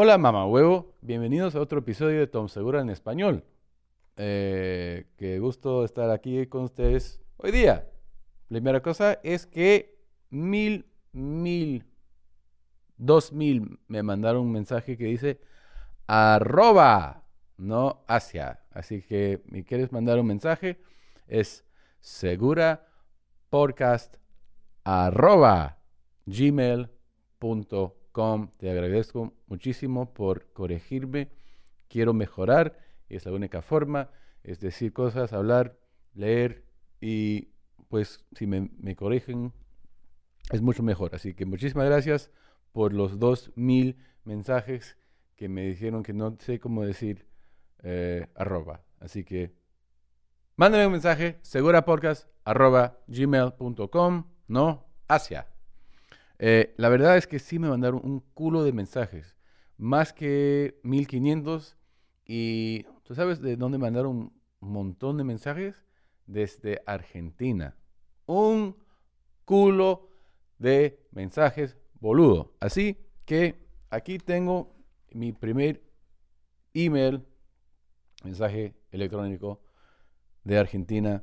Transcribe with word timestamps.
Hola 0.00 0.16
mamá 0.16 0.46
huevo, 0.46 0.94
bienvenidos 1.00 1.56
a 1.56 1.60
otro 1.60 1.80
episodio 1.80 2.20
de 2.20 2.28
Tom 2.28 2.46
Segura 2.46 2.80
en 2.80 2.88
español. 2.88 3.42
Eh, 4.16 5.08
qué 5.16 5.40
gusto 5.40 5.84
estar 5.84 6.10
aquí 6.10 6.46
con 6.46 6.62
ustedes 6.62 7.20
hoy 7.36 7.50
día. 7.50 7.90
Primera 8.46 8.80
cosa 8.80 9.14
es 9.24 9.44
que 9.44 9.98
mil, 10.30 10.86
mil, 11.10 11.84
dos 12.96 13.32
mil 13.32 13.80
me 13.88 14.04
mandaron 14.04 14.42
un 14.42 14.52
mensaje 14.52 14.96
que 14.96 15.06
dice 15.06 15.40
arroba, 16.06 17.24
no 17.56 18.04
hacia. 18.06 18.60
Así 18.70 19.02
que 19.02 19.42
si 19.50 19.64
quieres 19.64 19.90
mandar 19.90 20.20
un 20.20 20.28
mensaje 20.28 20.78
es 21.26 21.64
segura 21.98 22.86
podcast 23.50 24.14
arroba 24.84 25.80
gmail.com. 26.24 27.97
Te 28.56 28.68
agradezco 28.68 29.32
muchísimo 29.46 30.12
por 30.12 30.52
corregirme. 30.52 31.30
Quiero 31.86 32.12
mejorar 32.12 32.76
y 33.08 33.14
es 33.14 33.24
la 33.24 33.32
única 33.32 33.62
forma. 33.62 34.10
Es 34.42 34.58
decir 34.58 34.92
cosas, 34.92 35.32
hablar, 35.32 35.78
leer 36.14 36.64
y 37.00 37.50
pues 37.88 38.24
si 38.32 38.48
me, 38.48 38.70
me 38.76 38.96
corrigen 38.96 39.52
es 40.50 40.60
mucho 40.62 40.82
mejor. 40.82 41.14
Así 41.14 41.32
que 41.34 41.46
muchísimas 41.46 41.86
gracias 41.86 42.32
por 42.72 42.92
los 42.92 43.20
dos 43.20 43.52
mil 43.54 43.96
mensajes 44.24 44.96
que 45.36 45.48
me 45.48 45.62
dijeron 45.62 46.02
que 46.02 46.12
no 46.12 46.36
sé 46.40 46.58
cómo 46.58 46.84
decir 46.84 47.24
eh, 47.84 48.26
arroba. 48.34 48.82
Así 48.98 49.22
que 49.22 49.54
mándame 50.56 50.86
un 50.86 50.92
mensaje, 50.92 51.38
segurapodcast 51.42 52.28
arroba 52.44 52.98
gmail.com, 53.06 54.24
no, 54.48 54.88
hacia. 55.06 55.46
Eh, 56.38 56.74
la 56.76 56.88
verdad 56.88 57.16
es 57.16 57.26
que 57.26 57.38
sí 57.38 57.58
me 57.58 57.68
mandaron 57.68 58.00
un 58.04 58.20
culo 58.34 58.62
de 58.62 58.72
mensajes, 58.72 59.36
más 59.76 60.12
que 60.12 60.78
1500. 60.82 61.76
Y 62.24 62.84
tú 63.04 63.14
sabes 63.14 63.40
de 63.40 63.56
dónde 63.56 63.78
mandaron 63.78 64.32
un 64.60 64.70
montón 64.70 65.16
de 65.16 65.24
mensajes? 65.24 65.82
Desde 66.26 66.82
Argentina. 66.86 67.74
Un 68.26 68.76
culo 69.44 70.10
de 70.58 71.06
mensajes 71.10 71.76
boludo. 72.00 72.54
Así 72.60 72.98
que 73.24 73.66
aquí 73.90 74.18
tengo 74.18 74.76
mi 75.10 75.32
primer 75.32 75.82
email, 76.74 77.24
mensaje 78.24 78.74
electrónico 78.90 79.62
de 80.44 80.58
Argentina 80.58 81.22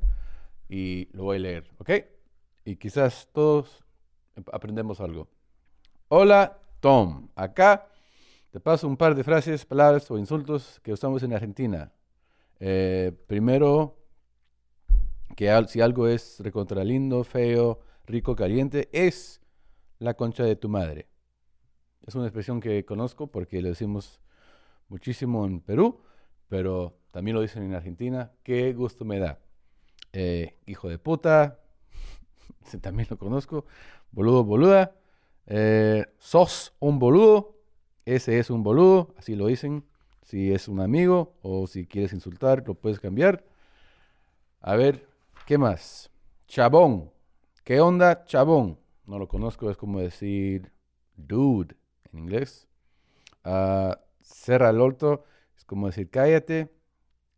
y 0.68 1.08
lo 1.12 1.24
voy 1.24 1.36
a 1.36 1.40
leer, 1.40 1.70
¿ok? 1.78 1.90
Y 2.64 2.76
quizás 2.76 3.28
todos 3.32 3.85
aprendemos 4.52 5.00
algo. 5.00 5.28
Hola, 6.08 6.58
Tom. 6.80 7.28
Acá 7.34 7.88
te 8.50 8.60
paso 8.60 8.86
un 8.86 8.96
par 8.96 9.14
de 9.14 9.24
frases, 9.24 9.64
palabras 9.64 10.10
o 10.10 10.18
insultos 10.18 10.80
que 10.82 10.92
usamos 10.92 11.22
en 11.22 11.32
Argentina. 11.32 11.92
Eh, 12.58 13.12
primero, 13.26 13.98
que 15.36 15.64
si 15.68 15.80
algo 15.80 16.08
es 16.08 16.40
recontra 16.40 16.84
lindo, 16.84 17.24
feo, 17.24 17.80
rico, 18.06 18.34
caliente, 18.34 18.88
es 18.92 19.40
la 19.98 20.14
concha 20.14 20.44
de 20.44 20.56
tu 20.56 20.68
madre. 20.68 21.08
Es 22.06 22.14
una 22.14 22.26
expresión 22.26 22.60
que 22.60 22.84
conozco 22.84 23.26
porque 23.26 23.60
lo 23.60 23.68
decimos 23.68 24.20
muchísimo 24.88 25.44
en 25.44 25.60
Perú, 25.60 26.00
pero 26.48 26.98
también 27.10 27.34
lo 27.34 27.42
dicen 27.42 27.64
en 27.64 27.74
Argentina. 27.74 28.32
Qué 28.42 28.72
gusto 28.72 29.04
me 29.04 29.18
da. 29.18 29.40
Eh, 30.12 30.56
hijo 30.66 30.88
de 30.88 30.98
puta, 30.98 31.60
también 32.80 33.08
lo 33.10 33.18
conozco. 33.18 33.64
Boludo, 34.12 34.44
boluda. 34.44 34.94
Eh, 35.46 36.06
sos 36.18 36.74
un 36.78 36.98
boludo. 36.98 37.54
Ese 38.04 38.38
es 38.38 38.50
un 38.50 38.62
boludo, 38.62 39.14
así 39.18 39.34
lo 39.34 39.46
dicen. 39.46 39.84
Si 40.22 40.52
es 40.52 40.68
un 40.68 40.80
amigo 40.80 41.34
o 41.42 41.66
si 41.66 41.86
quieres 41.86 42.12
insultar, 42.12 42.64
lo 42.66 42.74
puedes 42.74 43.00
cambiar. 43.00 43.44
A 44.60 44.76
ver, 44.76 45.06
¿qué 45.46 45.58
más? 45.58 46.10
Chabón. 46.46 47.10
¿Qué 47.64 47.80
onda, 47.80 48.24
chabón? 48.24 48.78
No 49.06 49.18
lo 49.18 49.28
conozco, 49.28 49.70
es 49.70 49.76
como 49.76 50.00
decir 50.00 50.72
dude 51.16 51.76
en 52.12 52.18
inglés. 52.20 52.68
Uh, 53.44 53.94
cerra 54.20 54.70
el 54.70 54.80
orto, 54.80 55.24
es 55.56 55.64
como 55.64 55.86
decir 55.86 56.10
cállate. 56.10 56.72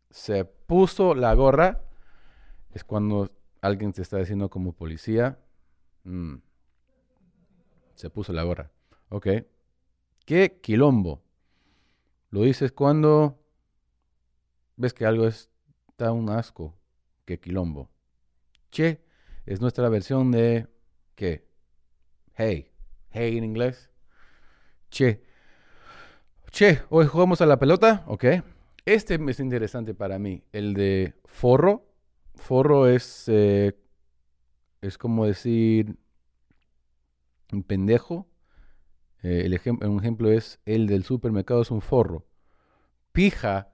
Se 0.09 0.45
puso 0.45 1.13
la 1.13 1.33
gorra, 1.35 1.81
es 2.73 2.83
cuando 2.83 3.31
alguien 3.61 3.93
te 3.93 4.01
está 4.01 4.17
diciendo 4.17 4.49
como 4.49 4.73
policía. 4.73 5.39
Mm. 6.03 6.35
Se 7.95 8.09
puso 8.09 8.33
la 8.33 8.43
gorra. 8.43 8.71
Ok. 9.09 9.27
¿Qué 10.25 10.59
quilombo? 10.61 11.21
Lo 12.29 12.43
dices 12.43 12.71
cuando 12.71 13.43
ves 14.75 14.93
que 14.93 15.05
algo 15.05 15.27
está 15.27 16.11
un 16.11 16.29
asco. 16.29 16.77
¿Qué 17.25 17.39
quilombo? 17.39 17.89
Che 18.71 19.03
es 19.45 19.61
nuestra 19.61 19.89
versión 19.89 20.31
de 20.31 20.67
¿qué? 21.15 21.47
Hey. 22.35 22.71
Hey 23.11 23.37
en 23.37 23.43
inglés. 23.43 23.89
Che. 24.89 25.23
Che, 26.51 26.81
hoy 26.89 27.05
jugamos 27.05 27.41
a 27.41 27.45
la 27.45 27.59
pelota, 27.59 28.03
ok. 28.07 28.25
Este 28.85 29.19
es 29.27 29.39
interesante 29.39 29.93
para 29.93 30.17
mí, 30.17 30.43
el 30.51 30.73
de 30.73 31.15
forro. 31.25 31.88
Forro 32.39 32.87
es, 32.87 33.25
eh, 33.27 33.77
es 34.81 34.97
como 34.97 35.25
decir 35.25 35.97
un 37.51 37.63
pendejo. 37.63 38.27
Eh, 39.21 39.43
el 39.45 39.87
un 39.87 39.99
ejemplo 39.99 40.31
es 40.31 40.59
el 40.65 40.87
del 40.87 41.03
supermercado 41.03 41.61
es 41.61 41.71
un 41.71 41.81
forro. 41.81 42.25
Pija 43.11 43.73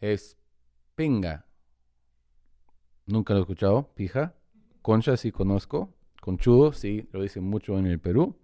es 0.00 0.38
pinga. 0.94 1.46
Nunca 3.06 3.34
lo 3.34 3.40
he 3.40 3.42
escuchado, 3.42 3.92
pija. 3.94 4.34
Concha 4.80 5.16
sí 5.16 5.32
conozco. 5.32 5.92
Conchudo 6.20 6.72
sí, 6.72 7.08
lo 7.12 7.22
dicen 7.22 7.44
mucho 7.44 7.78
en 7.78 7.86
el 7.86 7.98
Perú. 7.98 8.38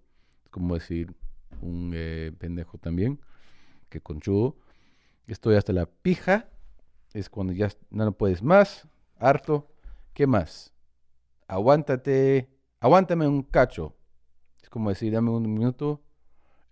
Es 0.45 0.51
como 0.51 0.75
decir 0.75 1.15
un 1.63 1.93
eh, 1.95 2.33
pendejo 2.39 2.79
también, 2.79 3.21
que 3.89 4.01
conchudo. 4.01 4.59
Estoy 5.27 5.55
hasta 5.55 5.73
la 5.73 5.87
pija. 5.87 6.49
Es 7.15 7.31
cuando 7.31 7.53
ya 7.53 7.71
no 7.91 8.13
puedes 8.13 8.43
más. 8.43 8.89
Harto. 9.21 9.71
¿Qué 10.15 10.27
más? 10.27 10.73
Aguántate. 11.47 12.49
Aguántame 12.81 13.29
un 13.29 13.43
cacho. 13.43 13.95
Es 14.63 14.71
como 14.71 14.89
decir, 14.89 15.13
dame 15.13 15.31
un 15.31 15.43
minuto. 15.53 16.03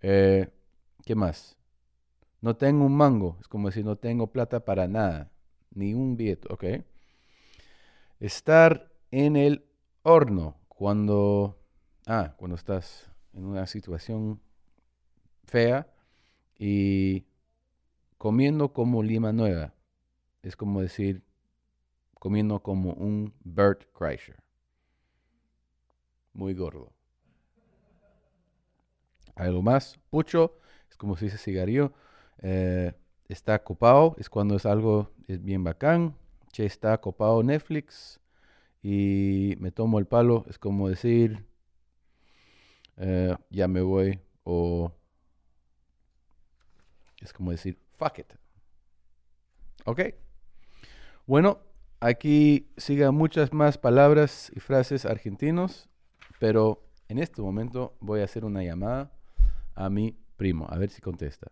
Eh, 0.01 0.49
¿Qué 1.05 1.15
más? 1.15 1.57
No 2.41 2.55
tengo 2.57 2.85
un 2.85 2.97
mango. 2.97 3.37
Es 3.39 3.47
como 3.47 3.69
decir, 3.69 3.85
no 3.85 3.95
tengo 3.95 4.31
plata 4.31 4.65
para 4.65 4.87
nada. 4.87 5.31
Ni 5.71 5.93
un 5.93 6.17
billete, 6.17 6.51
¿ok? 6.51 6.63
Estar 8.19 8.91
en 9.11 9.35
el 9.35 9.65
horno 10.03 10.57
cuando... 10.67 11.59
Ah, 12.07 12.33
cuando 12.37 12.55
estás 12.55 13.09
en 13.33 13.45
una 13.45 13.67
situación 13.67 14.41
fea 15.45 15.87
y 16.57 17.25
comiendo 18.17 18.73
como 18.73 19.03
lima 19.03 19.31
nueva. 19.31 19.73
Es 20.41 20.55
como 20.55 20.81
decir, 20.81 21.23
comiendo 22.19 22.61
como 22.61 22.93
un 22.93 23.33
Bert 23.43 23.85
Kreischer. 23.97 24.37
Muy 26.33 26.53
gordo. 26.53 26.93
Algo 29.35 29.61
más, 29.61 29.97
pucho, 30.09 30.59
es 30.89 30.97
como 30.97 31.15
si 31.17 31.25
dice 31.25 31.37
cigarrillo. 31.37 31.93
Eh, 32.41 32.93
está 33.29 33.63
copado, 33.63 34.15
es 34.19 34.29
cuando 34.29 34.55
es 34.55 34.65
algo 34.65 35.11
es 35.27 35.41
bien 35.43 35.63
bacán. 35.63 36.15
Che, 36.51 36.65
está 36.65 36.99
copado 36.99 37.43
Netflix 37.43 38.19
y 38.81 39.55
me 39.59 39.71
tomo 39.71 39.99
el 39.99 40.07
palo, 40.07 40.45
es 40.49 40.57
como 40.57 40.89
decir, 40.89 41.45
eh, 42.97 43.35
ya 43.49 43.67
me 43.67 43.81
voy 43.81 44.19
o 44.43 44.91
es 47.21 47.33
como 47.33 47.51
decir, 47.51 47.77
fuck 47.97 48.19
it. 48.19 48.33
¿Ok? 49.85 50.01
Bueno, 51.25 51.59
aquí 51.99 52.71
sigan 52.77 53.15
muchas 53.15 53.53
más 53.53 53.77
palabras 53.77 54.51
y 54.55 54.59
frases 54.59 55.05
argentinos, 55.05 55.89
pero 56.39 56.83
en 57.07 57.19
este 57.19 57.41
momento 57.41 57.97
voy 57.99 58.21
a 58.21 58.25
hacer 58.25 58.45
una 58.45 58.63
llamada 58.63 59.11
a 59.75 59.89
mi 59.89 60.17
primo, 60.37 60.67
a 60.69 60.77
ver 60.77 60.89
si 60.89 61.01
contesta. 61.01 61.51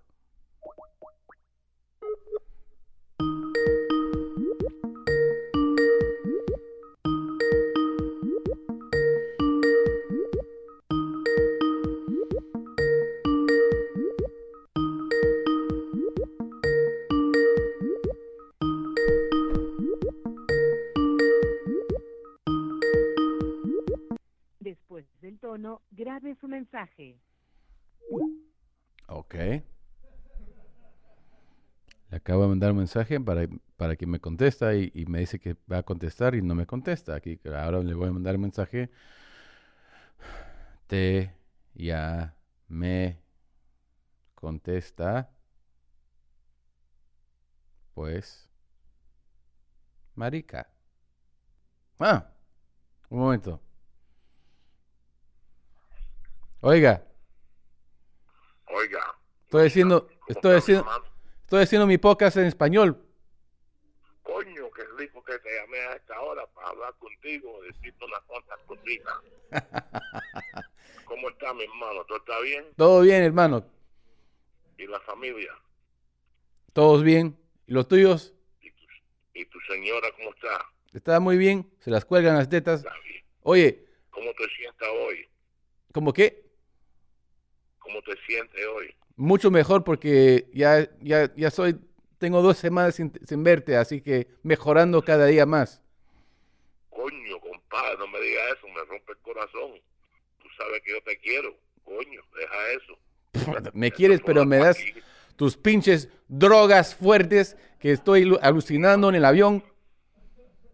Mensaje. 26.48 27.20
Ok. 29.08 29.36
acabo 32.12 32.44
de 32.44 32.48
mandar 32.50 32.72
un 32.72 32.78
mensaje 32.80 33.20
para, 33.20 33.48
para 33.76 33.96
que 33.96 34.06
me 34.06 34.20
contesta 34.20 34.76
y, 34.76 34.92
y 34.94 35.06
me 35.06 35.20
dice 35.20 35.40
que 35.40 35.56
va 35.72 35.80
a 35.80 35.84
contestar 35.84 36.36
y 36.36 36.42
no 36.42 36.56
me 36.56 36.66
contesta. 36.66 37.16
Aquí 37.16 37.40
ahora 37.46 37.80
le 37.82 37.94
voy 37.94 38.10
a 38.10 38.12
mandar 38.14 38.36
un 38.36 38.42
mensaje. 38.42 38.90
Te 40.88 41.34
ya 41.76 42.36
me 42.68 43.20
contesta. 44.36 45.30
Pues, 47.94 48.48
marica. 50.16 50.70
Ah, 52.00 52.32
un 53.10 53.20
momento. 53.20 53.62
Oiga, 56.69 57.02
Oiga. 58.66 59.16
estoy 59.46 59.68
haciendo, 59.68 60.06
¿cómo 60.06 60.19
estoy 60.28 60.75
hermano? 60.75 61.06
estoy 61.44 61.64
haciendo 61.64 61.88
mi 61.88 61.98
podcast 61.98 62.36
en 62.36 62.44
español. 62.44 63.02
Coño, 64.22 64.69
qué 64.72 64.84
rico 64.98 65.24
que 65.24 65.40
te 65.40 65.50
llamé 65.62 65.78
a 65.78 65.94
esta 65.94 66.19
hora 66.19 66.46
para 66.48 66.68
hablar 66.68 66.94
contigo, 66.96 67.62
decirte 67.64 68.04
unas 68.04 68.19
cuantas 68.24 68.60
cositas. 68.66 69.14
¿Cómo 71.06 71.30
está 71.30 71.54
mi 71.54 71.64
hermano? 71.64 72.04
¿Todo 72.04 72.18
está 72.18 72.38
bien? 72.42 72.66
Todo 72.75 73.00
bien, 73.00 73.24
hermano. 73.24 73.66
¿Y 74.78 74.88
la 74.88 75.00
familia? 75.00 75.54
Todos 76.74 77.02
bien. 77.02 77.40
¿Y 77.66 77.72
los 77.72 77.88
tuyos? 77.88 78.34
¿Y 78.60 78.72
tu, 78.72 78.84
y 79.36 79.46
tu 79.46 79.58
señora 79.70 80.10
cómo 80.18 80.31
está? 80.31 80.66
Está 80.92 81.22
muy 81.22 81.38
bien. 81.38 81.72
Se 81.80 81.92
las 81.92 82.04
cuelgan 82.04 82.36
las 82.36 82.50
tetas. 82.50 82.81
Está 82.81 82.94
bien. 83.06 83.24
Oye, 83.44 83.88
¿Cómo 84.10 84.34
te 84.34 84.50
sientes 84.50 84.88
hoy? 84.90 85.30
¿cómo 85.94 86.12
qué? 86.12 86.47
¿Cómo 87.88 88.01
te 88.01 88.18
sientes 88.28 88.62
hoy? 88.75 88.94
Mucho 89.16 89.50
mejor 89.50 89.86
porque 89.86 90.50
ya, 90.54 90.89
ya, 91.00 91.34
ya 91.36 91.50
soy, 91.50 91.80
tengo 92.18 92.42
dos 92.42 92.57
semanas 92.57 92.95
sin, 92.95 93.13
sin 93.25 93.44
verte, 93.45 93.78
así 93.78 94.01
que 94.01 94.28
mejorando 94.44 95.01
cada 95.04 95.25
día 95.25 95.45
más. 95.45 95.81
Coño, 96.89 97.39
compadre, 97.39 97.98
no 97.98 98.07
me 98.07 98.19
digas 98.19 98.44
eso, 98.57 98.68
me 98.68 98.84
rompe 98.84 99.13
el 99.13 99.18
corazón. 99.19 99.72
Tú 100.42 100.48
sabes 100.57 100.81
que 100.84 100.92
yo 100.92 101.01
te 101.04 101.18
quiero. 101.19 101.56
Coño, 101.86 102.22
deja 102.38 102.72
eso. 102.74 103.00
Me 103.74 103.89
quieres, 103.92 104.19
pero 104.25 104.45
me 104.45 104.57
das 104.57 104.78
Aquí. 104.78 104.94
tus 105.38 105.56
pinches 105.56 106.10
drogas 106.28 106.94
fuertes 106.94 107.56
que 107.80 107.92
estoy 107.94 108.25
lu- 108.25 108.39
alucinando 108.42 109.07
en 109.07 109.16
el 109.16 109.24
avión. 109.24 109.63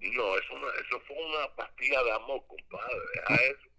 No, 0.01 0.37
eso, 0.37 0.59
no- 0.59 0.71
eso 0.71 0.99
fue 1.05 1.15
una 1.17 1.55
pastilla 1.55 2.01
de 2.03 2.11
amor, 2.13 2.41
compadre. 2.47 2.95
Deja 3.13 3.35
eso. 3.43 3.69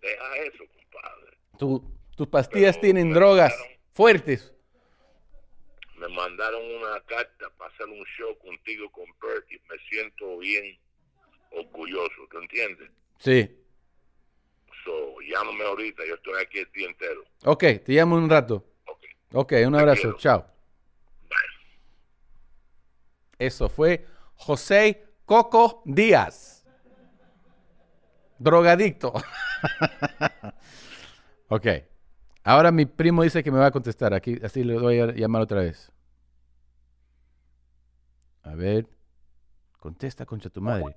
Deja 0.00 0.36
eso, 0.36 0.58
compadre. 0.58 0.77
Tu- 1.58 1.82
tus 2.16 2.26
pastillas 2.28 2.76
Pero 2.76 2.82
tienen 2.82 3.12
drogas 3.12 3.52
mandaron- 3.52 3.78
fuertes. 3.92 4.54
Me 5.96 6.08
mandaron 6.08 6.62
una 6.76 7.00
carta 7.02 7.50
para 7.56 7.72
hacer 7.74 7.86
un 7.86 8.04
show 8.16 8.38
contigo 8.38 8.90
con 8.92 9.04
Perky. 9.20 9.56
Me 9.68 9.76
siento 9.90 10.38
bien 10.38 10.78
orgulloso, 11.50 12.26
¿te 12.30 12.38
entiendes? 12.38 12.90
Sí. 13.18 13.56
So, 14.84 15.16
llámame 15.28 15.64
ahorita, 15.64 16.04
yo 16.06 16.14
estoy 16.14 16.40
aquí 16.40 16.58
el 16.58 16.70
día 16.72 16.86
entero. 16.88 17.24
Ok, 17.44 17.60
te 17.84 17.92
llamo 17.92 18.14
un 18.16 18.30
rato. 18.30 18.64
Ok, 18.86 19.04
Ok, 19.32 19.52
un 19.66 19.74
abrazo. 19.74 20.02
quiero. 20.02 20.18
Chao. 20.18 20.46
bye. 21.28 21.38
Eso 23.46 23.68
fue 23.68 24.06
José 24.36 25.04
Coco 25.24 25.82
Díaz. 25.84 26.64
Drogadicto. 28.38 29.12
ok. 31.48 31.66
Ahora 32.44 32.70
mi 32.72 32.86
primo 32.86 33.22
dice 33.22 33.42
que 33.42 33.50
me 33.50 33.58
va 33.58 33.66
a 33.66 33.70
contestar. 33.70 34.14
Aquí, 34.14 34.38
así 34.42 34.64
le 34.64 34.78
voy 34.78 35.00
a 35.00 35.06
llamar 35.12 35.42
otra 35.42 35.60
vez. 35.60 35.92
A 38.42 38.54
ver. 38.54 38.86
Contesta, 39.78 40.24
concha 40.26 40.48
tu 40.50 40.60
madre. 40.60 40.96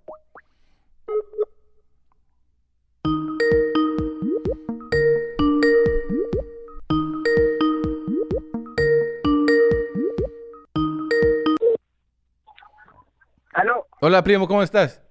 Aló, 13.53 13.85
Hola, 13.99 14.23
primo, 14.23 14.47
¿cómo 14.47 14.63
estás? 14.63 15.01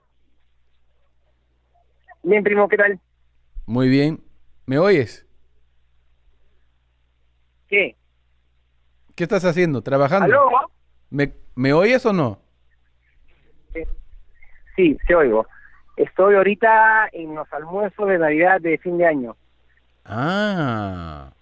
bien 2.23 2.43
primo, 2.45 2.69
¿qué 2.69 2.77
tal? 2.77 3.01
Muy 3.67 3.89
bien. 3.89 4.23
¿Me 4.67 4.79
oyes? 4.79 5.27
¿Qué? 7.71 7.97
¿Qué 9.15 9.25
estás 9.25 9.45
haciendo? 9.45 9.81
¿Trabajando? 9.83 10.27
¿Aló? 10.27 10.51
¿Me, 11.09 11.33
¿Me 11.55 11.73
oyes 11.73 12.05
o 12.05 12.13
no? 12.13 12.41
Sí, 14.77 14.97
te 15.07 15.15
oigo. 15.15 15.47
Estoy 15.97 16.35
ahorita 16.35 17.09
en 17.13 17.35
los 17.35 17.51
almuerzos 17.53 18.09
de 18.09 18.19
Navidad 18.19 18.61
de 18.61 18.79
fin 18.79 18.99
de 18.99 19.07
año. 19.07 19.37
Ah. 20.05 21.33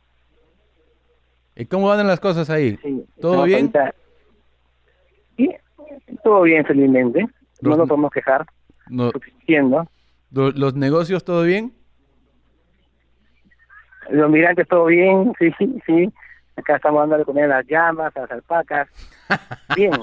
¿Y 1.54 1.66
cómo 1.66 1.88
van 1.88 2.06
las 2.06 2.20
cosas 2.20 2.50
ahí? 2.50 2.76
Sí, 2.82 3.04
¿Todo 3.20 3.44
bien? 3.44 3.60
ahorita- 3.74 3.94
Sí, 5.36 5.50
todo 6.24 6.42
bien, 6.42 6.64
felizmente. 6.66 7.22
No 7.60 7.70
Los- 7.70 7.78
nos 7.78 7.88
podemos 7.88 8.10
quejar, 8.10 8.46
No- 8.88 9.10
subsistiendo. 9.12 9.88
lo- 10.32 10.50
¿Los 10.50 10.74
negocios 10.74 11.24
todo 11.24 11.42
bien? 11.44 11.72
Los 14.10 14.30
migrantes, 14.30 14.66
todo 14.68 14.86
bien, 14.86 15.32
sí, 15.38 15.50
sí, 15.58 15.82
sí. 15.86 16.12
Acá 16.56 16.76
estamos 16.76 17.00
dando 17.00 17.18
de 17.18 17.24
comer 17.24 17.44
a 17.44 17.58
las 17.58 17.66
llamas, 17.66 18.16
a 18.16 18.20
las 18.20 18.30
alpacas. 18.30 18.88
Bien. 19.76 19.92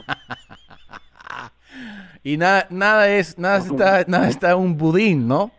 Y 2.24 2.38
nada, 2.38 2.66
nada 2.72 3.08
es, 3.10 3.38
nada 3.38 3.58
está, 3.60 4.04
nada 4.08 4.28
está 4.30 4.56
un 4.56 4.78
budín, 4.78 5.28
¿no? 5.28 5.52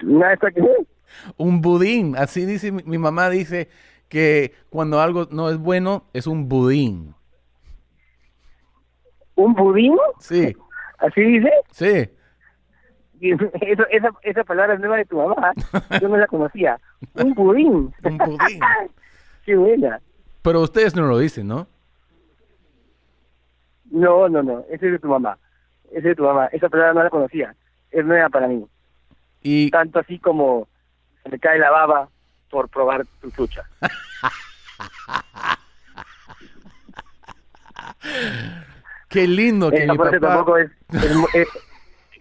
Nada, 0.00 0.32
está 0.32 0.48
aquí. 0.48 0.60
Un 1.36 1.60
budín. 1.60 2.16
Así 2.16 2.46
dice 2.46 2.72
mi, 2.72 2.82
mi 2.84 2.96
mamá 2.96 3.28
dice 3.28 3.68
que 4.08 4.54
cuando 4.70 5.02
algo 5.02 5.26
no 5.30 5.50
es 5.50 5.58
bueno 5.58 6.04
es 6.14 6.26
un 6.26 6.48
budín. 6.48 7.14
¿Un 9.34 9.52
budín? 9.54 9.96
Sí, 10.18 10.56
¿Así 10.98 11.20
dice? 11.20 11.52
sí. 11.70 12.10
Eso, 13.60 13.84
esa, 13.90 14.08
esa 14.22 14.44
palabra 14.44 14.74
es 14.74 14.80
nueva 14.80 14.96
de 14.98 15.04
tu 15.04 15.16
mamá. 15.16 15.52
Yo 16.00 16.08
no 16.08 16.16
la 16.16 16.26
conocía. 16.26 16.78
Un 17.14 17.34
budín. 17.34 17.94
Un 18.04 18.18
budín. 18.18 18.60
Qué 19.44 19.56
buena. 19.56 20.00
Pero 20.42 20.60
ustedes 20.60 20.94
no 20.94 21.06
lo 21.06 21.18
dicen, 21.18 21.48
¿no? 21.48 21.66
No, 23.90 24.28
no, 24.28 24.42
no. 24.42 24.60
Ese 24.70 24.86
es 24.86 24.92
de 24.92 24.98
tu 24.98 25.08
mamá. 25.08 25.38
Ese 25.90 25.98
es 25.98 26.04
de 26.04 26.14
tu 26.14 26.22
mamá. 26.24 26.46
Esa 26.52 26.68
palabra 26.68 26.94
no 26.94 27.02
la 27.04 27.10
conocía. 27.10 27.54
Es 27.90 28.04
nueva 28.04 28.28
para 28.28 28.46
mí. 28.46 28.66
Y 29.42 29.70
Tanto 29.70 29.98
así 29.98 30.18
como 30.18 30.68
se 31.22 31.30
me 31.30 31.38
cae 31.38 31.58
la 31.58 31.70
baba 31.70 32.08
por 32.50 32.68
probar 32.68 33.04
tu 33.20 33.30
chucha. 33.30 33.64
qué 39.08 39.26
lindo 39.26 39.70
que 39.70 39.84
Esa 39.84 39.92
mi 39.92 39.98
papá 39.98 40.18
tampoco 40.20 40.58
es, 40.58 40.70
es 40.92 41.04
es- 41.34 41.48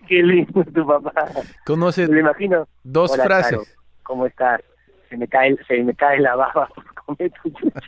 Qué 0.07 0.23
lindo 0.23 0.63
tu 0.73 0.85
papá. 0.87 1.25
conoce 1.65 2.07
Me 2.07 2.19
imagino. 2.19 2.67
dos 2.83 3.11
Hola, 3.11 3.23
frases. 3.23 3.51
Caro, 3.51 3.63
¿Cómo 4.03 4.25
estás? 4.25 4.61
Se 5.09 5.17
me 5.17 5.27
cae, 5.27 5.55
se 5.67 5.83
me 5.83 5.93
cae 5.93 6.19
la 6.19 6.35
baba 6.35 6.67
por 6.73 6.93
comer 6.95 7.31
tu 7.43 7.49
chucha. 7.51 7.81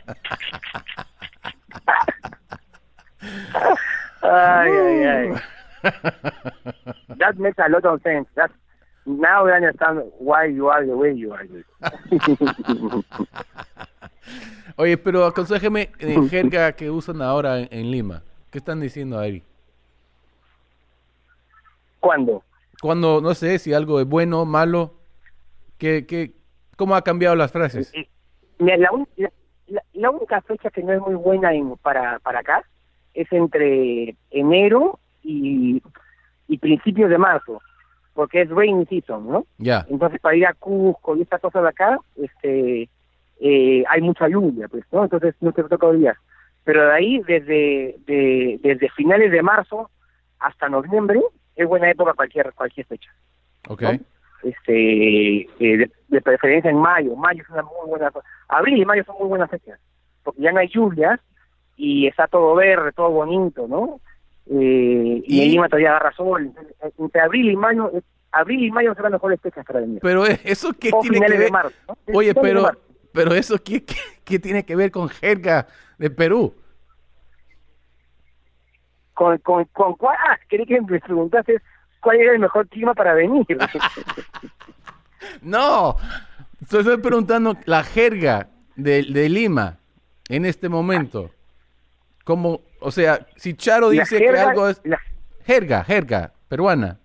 ay, 4.22 4.70
ay, 4.70 5.04
ay. 5.04 5.32
That 7.18 7.36
makes 7.38 7.58
a 7.58 7.68
lot 7.68 7.84
of 7.86 8.02
sense. 8.02 8.28
That's, 8.34 8.52
now 9.06 9.46
I 9.46 9.52
understand 9.56 10.02
why 10.18 10.46
you 10.46 10.68
are 10.68 10.84
the 10.86 10.96
way 10.96 11.12
you 11.14 11.32
are. 11.32 11.46
Oye, 14.76 14.96
pero 14.96 15.24
aconsejeme 15.26 15.90
en 15.98 16.28
jerga 16.30 16.72
que 16.72 16.90
usan 16.90 17.20
ahora 17.22 17.58
en, 17.60 17.68
en 17.70 17.90
Lima. 17.90 18.22
¿Qué 18.50 18.58
están 18.58 18.80
diciendo 18.80 19.18
ahí? 19.18 19.42
¿Cuándo? 22.00 22.42
Cuando, 22.82 23.20
no 23.20 23.34
sé, 23.34 23.58
si 23.58 23.72
algo 23.74 24.00
es 24.00 24.06
bueno, 24.06 24.44
malo, 24.44 24.94
¿qué, 25.78 26.06
qué, 26.06 26.32
¿cómo 26.76 26.94
ha 26.96 27.02
cambiado 27.02 27.36
las 27.36 27.52
frases? 27.52 27.92
Mira, 28.58 28.76
la, 28.78 28.92
un- 28.92 29.08
la, 29.16 29.30
la- 29.68 29.84
la 29.92 30.10
única 30.10 30.40
fecha 30.42 30.70
que 30.70 30.82
no 30.82 30.92
es 30.92 31.00
muy 31.00 31.14
buena 31.14 31.52
en, 31.54 31.76
para, 31.76 32.18
para 32.20 32.40
acá 32.40 32.64
es 33.14 33.30
entre 33.32 34.16
enero 34.30 34.98
y, 35.22 35.82
y 36.48 36.58
principios 36.58 37.10
de 37.10 37.18
marzo, 37.18 37.60
porque 38.14 38.42
es 38.42 38.50
rainy 38.50 38.86
season, 38.86 39.28
¿no? 39.28 39.46
Ya, 39.58 39.86
Entonces 39.90 40.20
para 40.20 40.36
ir 40.36 40.46
a 40.46 40.54
Cusco 40.54 41.16
y 41.16 41.22
estas 41.22 41.40
cosas 41.40 41.62
de 41.62 41.68
acá, 41.68 41.98
este, 42.16 42.88
eh, 43.40 43.84
hay 43.88 44.00
mucha 44.00 44.28
lluvia, 44.28 44.68
pues, 44.68 44.84
¿no? 44.92 45.04
Entonces 45.04 45.34
no 45.40 45.52
te 45.52 45.64
toca 45.64 45.90
días. 45.92 46.16
Pero 46.64 46.86
de 46.86 46.92
ahí, 46.92 47.18
desde, 47.26 47.96
de, 48.06 48.58
desde 48.62 48.90
finales 48.90 49.30
de 49.32 49.42
marzo 49.42 49.90
hasta 50.38 50.68
noviembre, 50.68 51.20
es 51.56 51.68
buena 51.68 51.90
época 51.90 52.14
cualquier 52.14 52.52
cualquier 52.54 52.86
fecha. 52.86 53.10
ok. 53.68 53.82
¿no? 53.82 53.98
Este, 54.42 55.40
eh, 55.42 55.46
de, 55.58 55.90
de 56.08 56.20
preferencia 56.22 56.70
en 56.70 56.78
mayo. 56.78 57.14
Mayo 57.14 57.42
es 57.42 57.50
una 57.50 57.62
muy 57.62 57.88
buena. 57.88 58.10
Abril 58.48 58.78
y 58.78 58.84
mayo 58.84 59.04
son 59.04 59.16
muy 59.18 59.28
buenas 59.28 59.50
fechas. 59.50 59.78
porque 60.22 60.42
ya 60.42 60.52
no 60.52 60.60
hay 60.60 60.68
lluvias 60.68 61.20
y 61.76 62.06
está 62.06 62.26
todo 62.26 62.54
verde, 62.54 62.92
todo 62.92 63.10
bonito, 63.10 63.66
¿no? 63.68 64.00
Eh, 64.46 65.22
y, 65.24 65.50
Lima 65.50 65.68
todavía 65.68 65.90
agarra 65.90 66.12
sol. 66.12 66.52
Entre 66.98 67.20
abril 67.20 67.50
y 67.50 67.56
mayo, 67.56 67.90
abril 68.32 68.64
y 68.64 68.70
mayo 68.70 68.94
serán 68.94 69.12
las 69.12 69.20
mejores 69.20 69.40
fechas 69.40 69.64
para 69.64 69.80
venir. 69.80 70.00
Pero 70.02 70.26
eh, 70.26 70.40
eso 70.44 70.72
qué 70.72 70.90
o 70.92 71.00
tiene 71.00 71.20
que 71.20 71.32
ver. 71.32 71.40
de 71.40 71.50
marzo. 71.50 71.76
¿no? 71.88 71.96
Oye, 72.14 72.34
de 72.34 72.40
pero, 72.40 72.62
marzo. 72.62 72.80
pero 73.12 73.34
eso 73.34 73.56
qué, 73.62 73.84
qué, 73.84 73.94
qué 74.24 74.38
tiene 74.38 74.64
que 74.64 74.74
ver 74.76 74.90
con 74.90 75.08
jerga 75.08 75.66
de 75.98 76.10
Perú. 76.10 76.54
Con, 79.20 79.36
con, 79.40 79.66
con 79.66 79.94
cuál, 79.96 80.16
ah, 80.18 80.38
quería 80.48 80.64
que 80.64 80.80
me 80.80 80.98
preguntases 80.98 81.60
cuál 82.00 82.16
era 82.22 82.32
el 82.32 82.38
mejor 82.38 82.66
clima 82.68 82.94
para 82.94 83.12
venir. 83.12 83.46
No, 85.42 85.96
te 86.70 86.78
estoy 86.78 86.96
preguntando 86.96 87.54
la 87.66 87.84
jerga 87.84 88.48
de, 88.76 89.02
de 89.02 89.28
Lima 89.28 89.76
en 90.30 90.46
este 90.46 90.70
momento. 90.70 91.30
Como, 92.24 92.62
o 92.80 92.90
sea, 92.90 93.26
si 93.36 93.52
Charo 93.52 93.90
dice 93.90 94.16
que 94.16 94.30
algo 94.30 94.68
es 94.70 94.80
la- 94.84 94.98
jerga, 95.44 95.84
jerga, 95.84 96.32
peruana. 96.48 96.98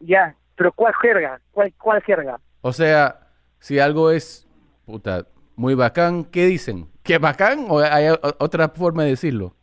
ya, 0.00 0.34
pero 0.56 0.72
¿cuál 0.72 0.94
jerga? 1.02 1.38
¿Cuál, 1.52 1.74
cuál 1.76 2.02
jerga? 2.02 2.40
O 2.62 2.72
sea, 2.72 3.28
si 3.58 3.78
algo 3.78 4.10
es, 4.10 4.48
puta, 4.86 5.26
muy 5.56 5.74
bacán, 5.74 6.24
¿qué 6.24 6.46
dicen? 6.46 6.88
¿Qué 7.02 7.18
bacán 7.18 7.66
o 7.68 7.80
hay 7.80 8.06
otra 8.38 8.70
forma 8.70 9.02
de 9.02 9.10
decirlo? 9.10 9.54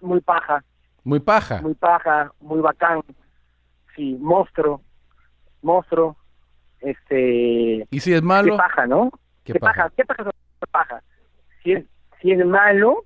Muy 0.00 0.20
paja, 0.20 0.62
Muy 1.04 1.20
paja. 1.20 1.60
muy 1.62 1.74
paja, 1.74 2.32
muy 2.40 2.60
bacán. 2.60 3.00
Sí, 3.96 4.16
monstruo, 4.20 4.80
monstruo. 5.62 6.16
Este, 6.80 7.86
¿Y 7.90 8.00
si 8.00 8.12
es 8.12 8.20
qué 8.20 8.26
malo? 8.26 8.56
paja, 8.56 8.86
¿no? 8.86 9.10
¿Qué 9.44 9.54
¿Qué, 9.54 9.58
paja? 9.60 9.84
paja? 9.84 9.92
¿Qué 9.96 10.04
paja? 10.04 10.24
¿Qué 10.60 10.66
paja? 10.70 11.02
Si 11.62 11.72
es, 11.72 11.84
si 12.20 12.32
es 12.32 12.46
malo, 12.46 13.04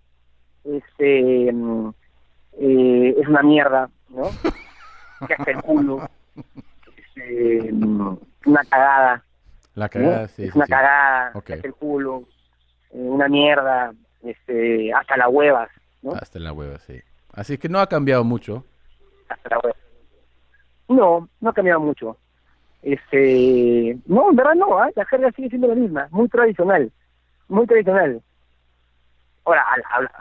este, 0.65 1.51
mm, 1.53 1.89
eh, 2.59 3.15
es 3.19 3.29
una 3.29 3.43
mierda, 3.43 3.89
¿no? 4.11 4.25
Que 5.27 5.35
hasta 5.35 5.51
el 5.53 5.63
culo. 5.63 6.09
Este, 6.97 7.73
mm, 7.73 8.19
una 8.47 8.65
cagada. 8.69 9.25
La 9.75 9.87
¿no? 9.87 9.91
cagada, 9.91 10.29
sí. 10.29 10.45
es 10.45 10.53
sí, 10.53 10.59
una 10.59 10.67
sí. 10.67 10.73
cagada, 10.73 11.29
hasta 11.29 11.55
el 11.55 11.75
culo, 11.75 12.25
eh, 12.91 12.97
una 12.99 13.29
mierda, 13.29 13.93
este, 14.23 14.93
hasta 14.93 15.17
las 15.17 15.29
huevas, 15.31 15.71
¿no? 16.03 16.13
Hasta 16.13 16.39
en 16.39 16.45
la 16.45 16.53
hueva, 16.53 16.79
sí. 16.81 17.01
Así 17.33 17.57
que 17.59 17.69
no 17.69 17.79
ha 17.81 17.87
cambiado 17.89 18.25
mucho. 18.25 18.65
Hasta 19.29 19.49
la 19.49 19.59
hueva. 19.59 19.77
No, 20.89 21.29
no 21.41 21.51
ha 21.51 21.53
cambiado 21.55 21.81
mucho. 21.81 22.17
Este, 22.83 23.97
no, 24.07 24.31
en 24.31 24.37
verdad 24.37 24.55
no, 24.57 24.79
¿ah? 24.79 24.91
la 24.97 25.05
jerga 25.07 25.31
sigue 25.33 25.49
siendo 25.49 25.69
la 25.69 25.75
misma, 25.77 26.09
muy 26.11 26.29
tradicional, 26.29 26.91
muy 27.49 27.67
tradicional. 27.67 28.21
Ahora, 29.45 29.65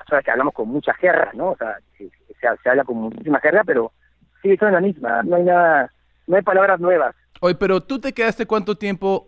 sabes 0.08 0.24
que 0.26 0.32
hablamos 0.32 0.54
con 0.54 0.68
mucha 0.70 0.94
jerga, 0.94 1.32
¿no? 1.34 1.50
O 1.52 1.58
sea, 1.58 1.78
se, 1.98 2.10
se- 2.10 2.58
se 2.64 2.70
habla 2.70 2.84
con 2.84 2.98
muchísima 2.98 3.40
jerga, 3.40 3.64
pero 3.64 3.92
sigue 4.42 4.58
siendo 4.58 4.76
la 4.76 4.82
misma, 4.82 5.24
no 5.24 5.36
hay 5.38 5.44
nada, 5.44 5.92
no 6.28 6.36
hay 6.36 6.42
palabras 6.44 6.80
nuevas. 6.80 7.16
Oye, 7.42 7.56
pero 7.56 7.82
tú 7.82 8.00
te 8.00 8.14
quedaste 8.14 8.46
cuánto 8.46 8.76
tiempo 8.76 9.28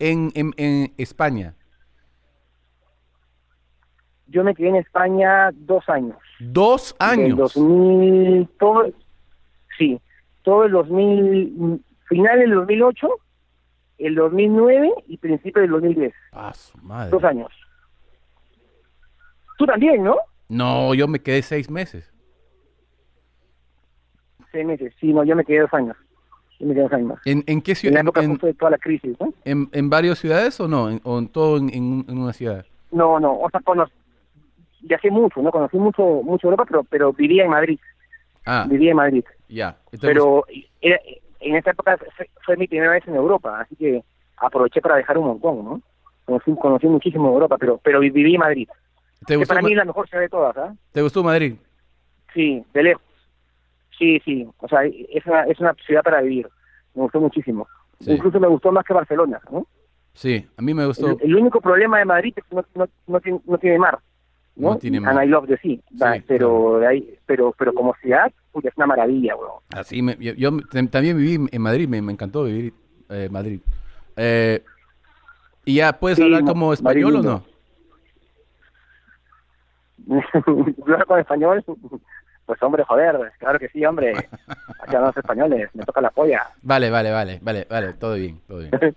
en, 0.00 0.32
en, 0.34 0.52
en 0.56 0.92
España? 0.98 1.54
Yo 4.28 4.44
me 4.44 4.54
quedé 4.54 4.68
en 4.68 4.76
España 4.76 5.50
dos 5.54 5.88
años. 5.88 6.16
Dos 6.38 6.94
años. 6.98 7.36
2000, 7.54 8.48
todo, 8.58 8.86
sí, 9.78 9.98
todo 10.42 10.64
el 10.64 10.72
2000, 10.72 11.82
final 12.08 12.38
del 12.38 12.50
2008, 12.52 13.08
el 13.98 14.14
2009 14.14 14.92
y 15.08 15.16
principio 15.16 15.62
del 15.62 15.70
2010. 15.72 16.12
Ah, 16.32 16.52
su 16.54 16.76
madre. 16.78 17.10
Dos 17.10 17.24
años. 17.24 17.50
Tú 19.56 19.66
también, 19.66 20.04
¿no? 20.04 20.16
No, 20.48 20.94
yo 20.94 21.08
me 21.08 21.20
quedé 21.20 21.42
seis 21.42 21.68
meses. 21.70 22.12
Seis 24.52 24.66
meses. 24.66 24.94
Sí, 25.00 25.12
no, 25.12 25.24
yo 25.24 25.36
me 25.36 25.44
quedé 25.44 25.60
dos 25.60 25.74
años. 25.74 25.96
Yo 26.58 26.66
me 26.66 26.74
quedé 26.74 26.82
dos 26.84 26.92
años. 26.92 27.18
¿En, 27.24 27.44
en 27.46 27.60
qué 27.60 27.72
En 27.72 27.74
la 27.76 27.80
ciudad? 27.80 28.00
época 28.02 28.22
En, 28.22 28.30
justo 28.30 28.46
de 28.46 28.54
toda 28.54 28.70
la 28.72 28.78
crisis, 28.78 29.16
¿no? 29.20 29.32
en, 29.44 29.68
en 29.72 29.90
varias 29.90 30.18
ciudades 30.18 30.58
o 30.60 30.68
no? 30.68 30.90
En- 30.90 31.00
¿O 31.04 31.18
en 31.18 31.28
todo 31.28 31.56
en, 31.58 31.70
en- 31.70 32.04
en 32.08 32.18
una 32.18 32.32
ciudad? 32.32 32.64
No, 32.90 33.20
no, 33.20 33.32
o 33.38 33.50
sea, 33.50 33.60
cono- 33.60 33.88
viajé 34.82 35.10
mucho, 35.10 35.40
¿no? 35.42 35.50
Conocí 35.50 35.76
mucho, 35.78 36.02
mucho 36.22 36.46
Europa, 36.46 36.64
pero, 36.66 36.84
pero 36.84 37.12
vivía 37.12 37.44
en 37.44 37.50
Madrid. 37.50 37.78
Ah, 38.46 38.66
Vivía 38.68 38.90
en 38.92 38.96
Madrid. 38.96 39.24
ya. 39.48 39.76
Entonces, 39.92 40.08
Pero 40.10 40.44
era- 40.80 40.98
en 41.40 41.56
esa 41.56 41.70
época 41.70 41.98
fue, 42.16 42.30
fue 42.44 42.56
mi 42.56 42.66
primera 42.66 42.92
vez 42.92 43.06
en 43.06 43.14
Europa, 43.14 43.60
así 43.60 43.76
que 43.76 44.02
aproveché 44.38 44.80
para 44.80 44.96
viajar 44.96 45.18
un 45.18 45.26
montón, 45.26 45.64
¿no? 45.64 45.82
Conocí, 46.24 46.54
conocí 46.60 46.86
muchísimo 46.86 47.28
Europa, 47.28 47.56
pero 47.58 47.78
pero 47.82 48.00
vi- 48.00 48.10
viví 48.10 48.34
en 48.34 48.40
Madrid. 48.40 48.68
¿te, 49.20 49.34
Que 49.34 49.36
gustó, 49.36 49.48
para 49.54 49.62
mí 49.62 49.72
es 49.72 49.76
la 49.76 49.84
mejor 49.84 50.08
ciudad 50.08 50.22
de 50.22 50.28
todas, 50.28 50.56
¿ah? 50.56 50.74
¿Te 50.92 51.02
gustó 51.02 51.22
Madrid? 51.22 51.54
Sí, 52.34 52.64
de 52.72 52.82
lejos. 52.82 53.02
Sí, 53.98 54.20
sí. 54.24 54.48
O 54.58 54.68
sea, 54.68 54.84
es 54.84 55.26
una, 55.26 55.42
es 55.44 55.58
una 55.60 55.74
ciudad 55.86 56.02
para 56.02 56.20
vivir. 56.22 56.48
Me 56.94 57.02
gustó 57.02 57.20
muchísimo. 57.20 57.66
Sí. 58.00 58.12
Incluso 58.12 58.38
me 58.40 58.46
gustó 58.48 58.70
más 58.72 58.84
que 58.84 58.94
Barcelona, 58.94 59.40
¿no? 59.50 59.66
Sí, 60.14 60.46
a 60.56 60.62
mí 60.62 60.72
me 60.74 60.86
gustó. 60.86 61.10
El, 61.10 61.16
el 61.22 61.36
único 61.36 61.60
problema 61.60 61.98
de 61.98 62.04
Madrid 62.04 62.32
es 62.36 62.44
que 62.44 62.54
no, 62.54 62.64
no, 62.74 62.86
no, 63.06 63.20
tiene, 63.20 63.40
no 63.46 63.58
tiene 63.58 63.78
mar. 63.78 63.98
¿No? 64.58 64.70
No 64.72 64.78
tiene 64.78 64.98
And. 64.98 65.22
I 65.22 65.26
love 65.26 65.46
the 65.48 65.56
sea. 65.58 65.78
Sí, 66.14 66.24
pero, 66.26 66.86
ahí, 66.86 67.18
pero, 67.26 67.54
pero 67.56 67.72
como 67.72 67.94
ciudad, 68.02 68.30
uy, 68.52 68.62
es 68.66 68.76
una 68.76 68.86
maravilla, 68.86 69.34
weón. 69.36 69.60
Así 69.74 70.02
me- 70.02 70.16
yo, 70.20 70.32
yo 70.34 70.50
tam- 70.50 70.90
también 70.90 71.16
viví 71.16 71.48
en 71.50 71.62
Madrid, 71.62 71.88
me, 71.88 72.02
me 72.02 72.12
encantó 72.12 72.44
vivir 72.44 72.74
en 73.08 73.32
Madrid. 73.32 73.60
Eh, 74.16 74.62
¿Y 75.64 75.76
ya 75.76 75.92
puedes 75.92 76.16
Sí, 76.16 76.24
hablar 76.24 76.44
como 76.44 76.66
Madrid 76.66 76.74
español 77.02 77.16
o 77.16 77.22
no? 77.22 77.42
¿Hablar 80.82 81.06
con 81.06 81.18
español? 81.20 81.64
Pues 82.46 82.62
hombre, 82.62 82.82
joder, 82.84 83.30
claro 83.38 83.58
que 83.58 83.68
sí, 83.68 83.84
hombre. 83.84 84.12
Aquí 84.82 84.94
hablamos 84.96 85.16
españoles, 85.16 85.68
me 85.74 85.84
toca 85.84 86.00
la 86.00 86.10
polla. 86.10 86.46
Vale, 86.62 86.88
vale, 86.90 87.10
vale, 87.10 87.38
vale, 87.42 87.66
vale, 87.68 87.92
todo 87.94 88.14
bien, 88.14 88.40
todo 88.46 88.58
bien. 88.60 88.70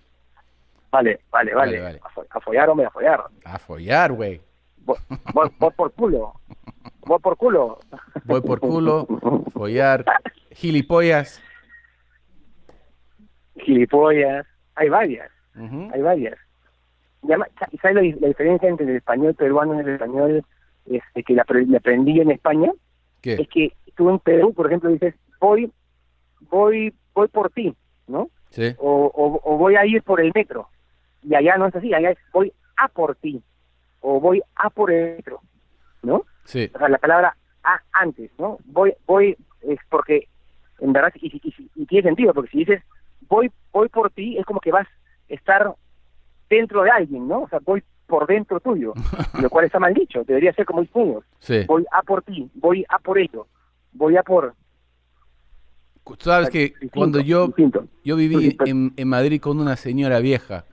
Vale, 0.94 1.22
vale, 1.32 1.54
Vale, 1.56 1.80
vale. 1.80 1.82
vale. 1.82 2.00
A, 2.04 2.10
fo- 2.10 2.26
a 2.30 2.42
follar, 2.42 2.70
hombre, 2.70 2.86
a 2.86 2.90
follar. 2.90 3.24
A 3.46 3.58
follar, 3.58 4.12
güey. 4.12 4.42
Voy, 4.86 4.98
voy- 5.34 5.52
voy 5.60 5.72
por 5.76 5.92
culo. 5.94 6.34
Voy 7.06 7.20
por 7.20 7.38
culo. 7.38 7.80
Voy 8.26 8.42
por 8.42 8.60
culo, 8.60 9.06
follar, 9.54 10.06
gilipollas. 10.52 11.42
Gilipollas. 13.60 14.46
Hay 14.76 14.90
varias, 14.90 15.30
hay 15.94 16.02
varias. 16.02 16.38
Y 17.24 17.28
además, 17.28 17.50
¿Y 17.72 17.78
sabes 17.78 17.96
la, 17.96 18.02
la 18.22 18.28
diferencia 18.30 18.70
entre 18.70 18.88
el 18.90 18.96
español 18.96 19.36
peruano 19.36 19.76
y 19.76 19.80
el 19.82 19.90
español 19.90 20.46
este, 20.86 21.24
que 21.24 21.34
la, 21.34 21.46
apre- 21.46 21.68
la 21.68 21.78
aprendí 21.78 22.20
en 22.20 22.32
España? 22.32 22.72
¿Qué? 23.22 23.34
Es 23.34 23.48
que 23.50 23.74
tú 23.96 24.10
en 24.10 24.18
Perú, 24.20 24.54
por 24.54 24.68
ejemplo, 24.68 24.90
dices, 24.90 25.14
voy, 25.40 25.72
voy, 26.50 26.96
voy 27.14 27.28
por 27.28 27.52
ti, 27.52 27.76
¿no? 28.08 28.30
Sí. 28.50 28.74
o, 28.80 29.06
o, 29.14 29.40
o 29.44 29.58
voy 29.58 29.76
a 29.76 29.86
ir 29.86 30.02
por 30.04 30.20
el 30.20 30.32
metro. 30.34 30.68
Y 31.22 31.36
allá 31.36 31.58
no 31.58 31.68
es 31.68 31.76
así, 31.76 31.94
allá 31.94 32.12
es 32.12 32.18
voy 32.34 32.52
a 32.78 32.88
por 32.88 33.16
ti, 33.16 33.42
o 34.02 34.20
voy 34.20 34.42
a 34.56 34.70
por 34.70 34.92
metro, 34.92 35.42
¿no? 36.04 36.26
Sí. 36.46 36.70
O 36.74 36.78
sea, 36.78 36.90
la 36.90 36.98
palabra 36.98 37.36
a 37.64 37.80
antes, 37.94 38.32
¿no? 38.38 38.58
Voy, 38.66 38.94
voy, 39.06 39.38
es 39.62 39.80
porque, 39.90 40.28
en 40.80 40.92
verdad, 40.94 41.12
y, 41.16 41.28
y, 41.28 41.42
y- 41.44 41.72
y 41.76 41.86
tiene 41.86 42.10
sentido, 42.10 42.34
porque 42.34 42.50
si 42.52 42.58
dices 42.60 42.82
voy, 43.30 43.52
voy 43.72 43.88
por 43.90 44.12
ti, 44.12 44.38
es 44.38 44.46
como 44.46 44.60
que 44.60 44.72
vas 44.72 44.88
a 44.88 45.34
estar 45.34 45.74
dentro 46.50 46.84
de 46.84 46.92
alguien, 46.92 47.28
¿no? 47.28 47.44
O 47.44 47.50
sea, 47.50 47.60
voy 47.64 47.84
por 48.08 48.28
dentro 48.28 48.60
tuyo, 48.60 48.94
lo 49.42 49.50
cual 49.50 49.66
está 49.66 49.80
mal 49.80 49.94
dicho, 49.94 50.24
debería 50.26 50.52
ser 50.54 50.66
como 50.66 50.84
puños. 50.86 51.24
Sí. 51.40 51.64
Voy 51.68 51.86
a 51.92 52.02
por 52.02 52.24
ti, 52.24 52.50
voy 52.56 52.84
a 52.90 53.00
por 53.00 53.18
ello, 53.18 53.48
voy 53.94 54.18
a 54.18 54.24
por... 54.24 54.54
Tú 56.04 56.16
Sabes 56.20 56.50
que 56.50 56.60
Distinto, 56.70 56.94
cuando 57.00 57.20
yo, 57.22 57.48
distinto. 57.48 57.88
yo 58.04 58.16
viví 58.18 58.58
en 58.68 59.08
Madrid 59.08 59.40
con 59.40 59.60
una 59.62 59.76
señora 59.78 60.20
vieja 60.20 60.66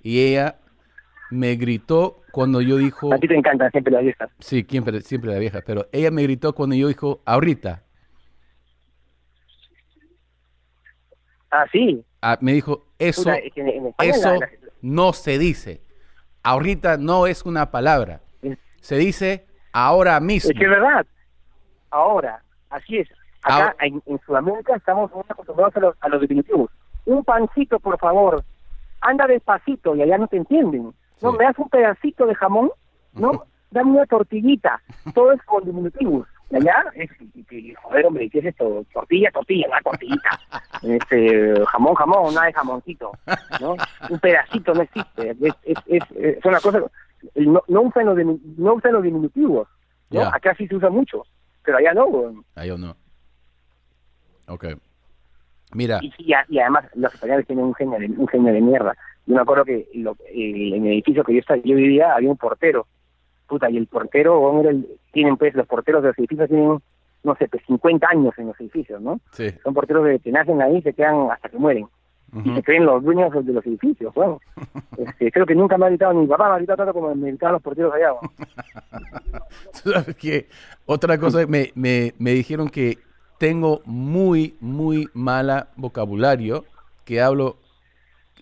y 0.00 0.20
ella 0.24 0.56
me 1.30 1.54
gritó 1.56 2.22
cuando 2.32 2.60
yo 2.60 2.76
dijo, 2.76 3.12
A 3.12 3.18
ti 3.18 3.26
te 3.28 3.34
encantan 3.36 3.70
siempre 3.70 3.92
las 3.92 4.02
viejas. 4.02 4.30
sí, 4.38 4.64
siempre, 4.68 5.00
siempre 5.00 5.32
la 5.32 5.38
vieja, 5.38 5.60
pero 5.66 5.86
ella 5.92 6.10
me 6.10 6.22
gritó 6.22 6.54
cuando 6.54 6.74
yo 6.76 6.88
dijo, 6.88 7.20
ahorita. 7.24 7.82
Ah, 11.50 11.64
sí. 11.72 12.04
Ah, 12.22 12.38
me 12.40 12.52
dijo, 12.52 12.86
eso, 12.98 13.22
Puta, 13.22 13.36
es 13.36 13.52
que 13.52 13.60
en- 13.60 13.68
en 13.68 13.86
España 13.86 14.10
eso 14.10 14.28
la- 14.34 14.38
la- 14.38 14.48
no 14.82 15.12
se 15.12 15.38
dice. 15.38 15.80
Ahorita 16.42 16.96
no 16.96 17.26
es 17.26 17.44
una 17.44 17.70
palabra. 17.70 18.20
Se 18.80 18.96
dice 18.96 19.46
ahora 19.72 20.20
mismo. 20.20 20.50
Es 20.50 20.56
que 20.58 20.64
es 20.64 20.70
verdad. 20.70 21.06
Ahora, 21.90 22.42
así 22.70 22.98
es. 22.98 23.08
Acá 23.42 23.54
Ahora- 23.56 23.76
en, 23.80 24.02
en 24.06 24.20
Sudamérica 24.24 24.76
estamos 24.76 25.12
muy 25.12 25.24
acostumbrados 25.28 25.74
a 25.76 25.80
los, 25.80 25.96
a 26.00 26.08
los 26.08 26.20
diminutivos. 26.20 26.70
Un 27.04 27.24
pancito, 27.24 27.78
por 27.80 27.98
favor. 27.98 28.44
Anda 29.00 29.26
despacito 29.26 29.94
y 29.96 30.02
allá 30.02 30.18
no 30.18 30.26
te 30.28 30.36
entienden. 30.36 30.92
No, 31.22 31.32
Sí. 31.32 31.38
me 31.38 31.44
das 31.44 31.58
un 31.58 31.68
pedacito 31.68 32.26
de 32.26 32.34
jamón, 32.34 32.70
¿no? 33.14 33.30
Dame 33.70 33.90
una 33.92 34.06
tortillita. 34.06 34.80
Todo 35.14 35.32
es 35.32 35.42
con 35.42 35.64
diminutivos. 35.64 36.28
Allá, 36.54 36.84
es, 36.94 37.10
y- 37.34 37.44
y- 37.50 37.74
joder, 37.74 38.06
hombre, 38.06 38.30
¿qué 38.30 38.38
es 38.38 38.44
esto? 38.46 38.84
Tortilla, 38.92 39.30
tortilla, 39.32 39.66
una 39.68 39.80
tortillita. 39.82 40.30
Este, 40.82 41.54
jamón, 41.72 41.94
jamón, 41.94 42.34
nada 42.34 42.46
de 42.46 42.52
jamoncito, 42.52 43.10
¿no? 43.60 43.76
Un 44.10 44.18
pedacito 44.20 44.74
no 44.74 44.82
existe. 44.82 45.30
Es, 45.30 45.54
es, 45.64 45.78
es, 45.86 46.02
es 46.14 46.44
una 46.44 46.60
cosa, 46.60 46.80
no, 47.34 47.62
no 47.66 47.80
usan 47.80 48.04
los, 48.04 48.16
no 48.58 48.74
usan 48.74 48.92
los 48.92 49.02
diminutivos, 49.02 49.66
¿no? 50.10 50.20
Acá 50.20 50.54
sí 50.54 50.68
se 50.68 50.76
usa 50.76 50.90
mucho, 50.90 51.22
pero 51.64 51.78
allá 51.78 51.94
no, 51.94 52.44
yo 52.62 52.76
no. 52.78 52.94
Ok. 54.48 54.66
Mira, 55.74 55.98
Y, 56.02 56.12
y, 56.18 56.32
y 56.48 56.58
además 56.60 56.84
los 56.94 57.12
españoles 57.14 57.46
tienen 57.46 57.64
un 57.64 57.74
genio 57.74 57.98
de, 57.98 58.06
un 58.06 58.28
genio 58.28 58.52
de 58.52 58.60
mierda. 58.60 58.94
Yo 59.26 59.34
me 59.34 59.40
acuerdo 59.40 59.64
que 59.64 59.88
lo- 59.94 60.16
el- 60.32 60.74
en 60.74 60.86
el 60.86 60.92
edificio 60.92 61.24
que 61.24 61.34
yo, 61.34 61.40
estaba, 61.40 61.60
yo 61.64 61.76
vivía 61.76 62.14
había 62.14 62.30
un 62.30 62.36
portero. 62.36 62.86
Puta, 63.48 63.70
y 63.70 63.76
el 63.76 63.86
portero, 63.86 64.60
era 64.60 64.70
el- 64.70 64.86
tienen 65.12 65.36
pues, 65.36 65.54
los 65.54 65.66
porteros 65.66 66.02
de 66.02 66.08
los 66.08 66.18
edificios 66.18 66.48
tienen, 66.48 66.78
no 67.24 67.36
sé, 67.36 67.48
pues 67.48 67.62
50 67.66 68.06
años 68.10 68.34
en 68.38 68.48
los 68.48 68.60
edificios, 68.60 69.00
¿no? 69.00 69.20
sí. 69.32 69.50
Son 69.62 69.74
porteros 69.74 70.04
de 70.04 70.18
que 70.18 70.30
nacen 70.32 70.60
ahí 70.62 70.76
y 70.78 70.82
se 70.82 70.92
quedan 70.92 71.30
hasta 71.30 71.48
que 71.48 71.58
mueren. 71.58 71.86
Y 72.44 72.54
se 72.54 72.62
creen 72.62 72.84
los 72.84 73.02
dueños 73.04 73.32
de 73.46 73.52
los 73.52 73.64
edificios, 73.64 74.12
bueno. 74.14 74.40
Este, 74.98 75.30
creo 75.30 75.46
que 75.46 75.54
nunca 75.54 75.78
me 75.78 75.86
ha 75.86 75.88
gritado, 75.90 76.12
ni 76.14 76.20
mi 76.20 76.26
papá 76.26 76.48
me 76.48 76.54
ha 76.54 76.58
gritado 76.58 76.76
tanto 76.78 76.92
como 76.94 77.14
me 77.14 77.28
gritaban 77.28 77.52
los 77.54 77.62
porteros 77.62 77.94
allá, 77.94 78.12
weón. 78.14 78.30
Tú 79.82 79.90
sabes 79.90 80.16
que 80.16 80.46
otra 80.86 81.18
cosa, 81.18 81.46
me, 81.46 81.70
me, 81.74 82.14
me 82.18 82.32
dijeron 82.32 82.68
que 82.68 82.98
tengo 83.38 83.80
muy, 83.84 84.56
muy 84.60 85.08
mala 85.14 85.68
vocabulario, 85.76 86.64
que 87.04 87.20
hablo 87.20 87.56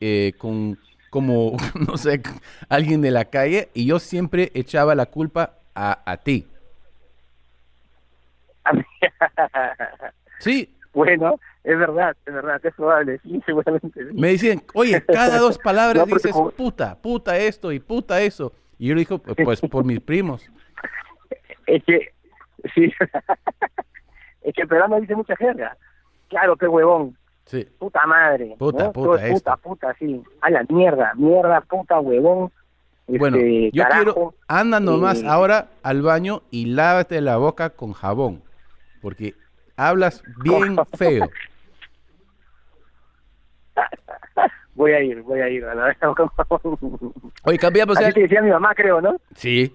eh, 0.01 0.33
con, 0.39 0.79
como, 1.11 1.57
no 1.89 1.97
sé, 1.97 2.21
alguien 2.69 3.01
de 3.01 3.11
la 3.11 3.25
calle, 3.27 3.69
y 3.75 3.87
yo 3.87 3.99
siempre 3.99 4.51
echaba 4.55 4.95
la 4.95 5.07
culpa 5.07 5.55
a, 5.75 6.03
a 6.11 6.17
ti. 6.19 6.47
Sí, 10.39 10.75
bueno, 10.93 11.41
es 11.65 11.79
verdad, 11.79 12.17
es 12.27 12.35
verdad, 12.35 12.61
es 12.65 12.75
probable, 12.75 13.19
sí, 13.23 13.41
seguramente. 13.47 14.09
sí. 14.09 14.15
me 14.15 14.29
decían, 14.29 14.63
oye, 14.75 15.03
cada 15.05 15.39
dos 15.39 15.59
palabras 15.59 16.07
No, 16.09 16.15
dices 16.15 16.33
como- 16.33 16.51
puta, 16.51 16.95
puta 17.01 17.39
esto 17.39 17.73
y 17.73 17.81
puta 17.81 18.21
eso. 18.21 18.53
Y 18.79 18.89
yo 18.89 18.95
le 18.95 19.01
digo, 19.01 19.19
pues 19.19 19.61
por 19.61 19.85
mis 19.85 20.01
primos. 20.01 20.51
Es 21.67 21.83
que, 21.85 22.13
sí, 22.75 22.93
es 24.43 24.55
que 24.55 24.63
el 24.63 24.69
peruano 24.69 25.01
dice 25.01 25.15
mucha 25.15 25.37
jerga. 25.37 25.77
Claro, 26.29 26.57
qué 26.57 26.67
huevón, 26.67 27.17
Sí. 27.47 27.65
puta 27.79 28.07
madre. 28.07 28.57
Puta, 28.59 28.85
¿no? 28.85 28.93
puta, 28.93 29.21
Todo 29.23 29.31
puta, 29.33 29.57
puta, 29.59 29.95
sí. 29.99 30.23
A 30.41 30.51
la 30.51 30.65
mierda, 30.69 31.13
mierda, 31.15 31.61
puta, 31.63 32.01
huevón. 32.01 32.51
Bueno, 33.07 33.37
este, 33.37 33.71
yo 33.73 33.83
carajo. 33.83 34.03
quiero, 34.05 34.35
anda 34.49 34.81
nomás 34.81 35.23
eh, 35.23 35.27
ahora 35.29 35.69
al 35.83 36.01
baño 36.01 36.43
y 36.51 36.67
lávate 36.67 37.21
la 37.21 37.37
boca 37.37 37.69
con 37.71 37.93
jabón, 37.93 38.43
porque 39.03 39.35
hablas 39.77 40.23
bien 40.43 40.77
feo. 40.97 41.29
Voy 44.75 44.91
a 44.93 45.01
ir, 45.03 45.23
voy 45.23 45.41
a 45.41 45.49
ir. 45.49 45.65
a 45.65 45.75
la- 45.75 45.97
Oye, 47.45 47.59
cambiamos 47.59 47.97
Así 47.97 48.07
el... 48.07 48.15
te 48.15 48.21
decía 48.23 48.43
mi 48.43 48.51
mamá, 48.51 48.75
creo, 48.75 49.01
¿no? 49.01 49.17
Sí. 49.37 49.73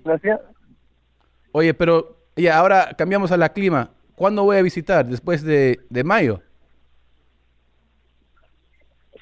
Oye, 1.53 1.73
pero 1.73 2.17
ya, 2.35 2.57
ahora 2.57 2.89
cambiamos 2.97 3.31
a 3.31 3.37
la 3.37 3.49
clima. 3.49 3.91
¿Cuándo 4.15 4.43
voy 4.43 4.57
a 4.57 4.61
visitar? 4.61 5.05
¿Después 5.05 5.41
de, 5.43 5.79
de 5.89 6.03
mayo? 6.03 6.41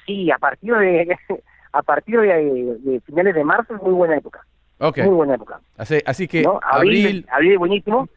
Sí, 0.08 0.30
a 0.30 0.38
partir 0.38 0.74
de 0.74 1.16
a 1.72 1.82
partir 1.82 2.18
de, 2.18 2.78
de 2.80 3.00
finales 3.02 3.34
de 3.34 3.44
marzo 3.44 3.76
es 3.76 3.82
muy 3.82 3.92
buena 3.92 4.16
época. 4.16 4.44
Ok. 4.78 4.98
Muy 4.98 5.14
buena 5.14 5.34
época. 5.34 5.60
Así, 5.76 5.98
así 6.06 6.26
que 6.26 6.42
¿no? 6.42 6.58
Abril, 6.62 7.04
abril... 7.06 7.26
abril 7.30 7.52
es 7.52 7.58
buenísimo 7.58 8.08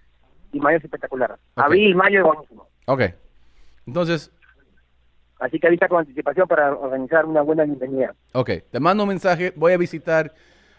y 0.54 0.60
mayo 0.60 0.78
es 0.78 0.84
espectacular. 0.86 1.36
Abril, 1.56 1.96
mayo 1.96 2.20
es 2.20 2.26
buenísimo. 2.26 2.68
Ok. 2.86 3.02
Entonces, 3.86 4.32
Así 5.40 5.60
que 5.60 5.66
avisa 5.68 5.88
con 5.88 6.00
anticipación 6.00 6.48
para 6.48 6.72
organizar 6.72 7.26
una 7.26 7.42
buena 7.42 7.64
bienvenida. 7.66 8.14
ok. 8.34 8.50
Te 8.72 8.80
mando 8.80 9.04
un 9.04 9.10
mensaje. 9.10 9.52
Voy 9.56 9.74
a 9.74 9.78
visitar 9.78 10.32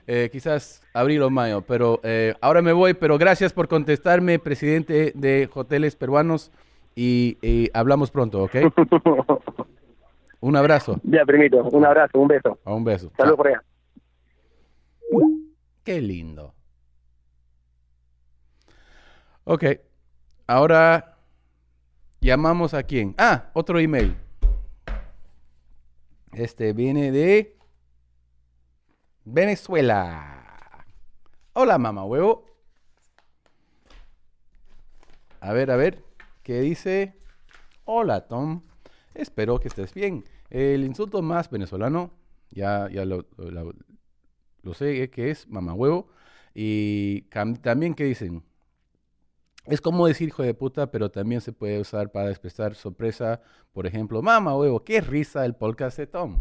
eh, 0.06 0.28
quizás 0.30 0.82
abril 0.94 1.22
o 1.22 1.30
mayo, 1.30 1.62
pero 1.62 1.98
eh, 2.04 2.34
ahora 2.40 2.62
me 2.62 2.72
voy. 2.72 2.94
Pero 2.94 3.18
gracias 3.18 3.52
por 3.52 3.66
contestarme, 3.66 4.38
presidente 4.38 5.12
de 5.16 5.50
Hoteles 5.52 5.96
Peruanos. 5.96 6.52
Y, 6.94 7.38
y 7.42 7.70
hablamos 7.74 8.12
pronto, 8.12 8.44
¿ok? 8.44 8.54
Un 10.42 10.56
abrazo. 10.56 11.00
ya, 11.04 11.24
permito. 11.24 11.62
Un 11.62 11.84
abrazo, 11.86 12.18
un 12.18 12.26
beso. 12.26 12.58
A 12.64 12.74
un 12.74 12.82
beso. 12.82 13.12
Saludos 13.16 13.36
por 13.36 13.46
allá. 13.46 13.62
Qué 15.84 16.00
lindo. 16.00 16.52
Ok. 19.44 19.64
Ahora 20.48 21.16
llamamos 22.20 22.74
a 22.74 22.82
quién. 22.82 23.14
Ah, 23.18 23.50
otro 23.52 23.78
email. 23.78 24.16
Este 26.32 26.72
viene 26.72 27.12
de 27.12 27.56
Venezuela. 29.24 30.84
Hola, 31.52 31.78
mamá 31.78 32.04
huevo. 32.04 32.46
A 35.38 35.52
ver, 35.52 35.70
a 35.70 35.76
ver. 35.76 36.02
¿Qué 36.42 36.60
dice? 36.62 37.16
Hola, 37.84 38.26
Tom. 38.26 38.62
Espero 39.14 39.60
que 39.60 39.68
estés 39.68 39.94
bien. 39.94 40.24
El 40.52 40.84
insulto 40.84 41.22
más 41.22 41.48
venezolano, 41.48 42.10
ya, 42.50 42.86
ya 42.90 43.06
lo, 43.06 43.24
sé 44.74 45.08
que 45.08 45.30
es 45.30 45.48
mamá 45.48 45.72
huevo. 45.72 46.08
Y 46.54 47.22
también 47.62 47.94
que 47.94 48.04
dicen, 48.04 48.44
es 49.64 49.80
como 49.80 50.06
decir 50.06 50.28
hijo 50.28 50.42
de 50.42 50.52
puta, 50.52 50.90
pero 50.90 51.10
también 51.10 51.40
se 51.40 51.52
puede 51.52 51.80
usar 51.80 52.12
para 52.12 52.28
expresar 52.28 52.74
sorpresa. 52.74 53.40
Por 53.72 53.86
ejemplo, 53.86 54.20
mamá 54.20 54.54
huevo, 54.54 54.84
qué 54.84 55.00
risa 55.00 55.46
el 55.46 55.54
podcast 55.54 55.96
de 55.96 56.06
Tom. 56.06 56.36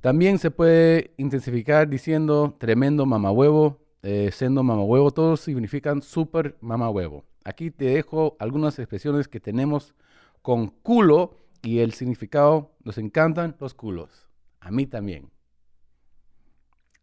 También 0.00 0.38
se 0.38 0.52
puede 0.52 1.12
intensificar 1.16 1.88
diciendo 1.88 2.54
tremendo 2.56 3.04
mamá 3.04 3.32
huevo, 3.32 3.80
eh, 4.04 4.30
siendo 4.32 4.62
mamá 4.62 4.84
huevo, 4.84 5.10
todos 5.10 5.40
significan 5.40 6.02
super 6.02 6.56
mamá 6.60 6.88
huevo. 6.88 7.24
Aquí 7.42 7.72
te 7.72 7.86
dejo 7.86 8.36
algunas 8.38 8.78
expresiones 8.78 9.26
que 9.26 9.40
tenemos 9.40 9.92
con 10.40 10.68
culo 10.68 11.45
y 11.62 11.80
el 11.80 11.92
significado, 11.92 12.76
nos 12.84 12.98
encantan 12.98 13.56
los 13.60 13.74
culos. 13.74 14.28
A 14.60 14.70
mí 14.70 14.86
también. 14.86 15.30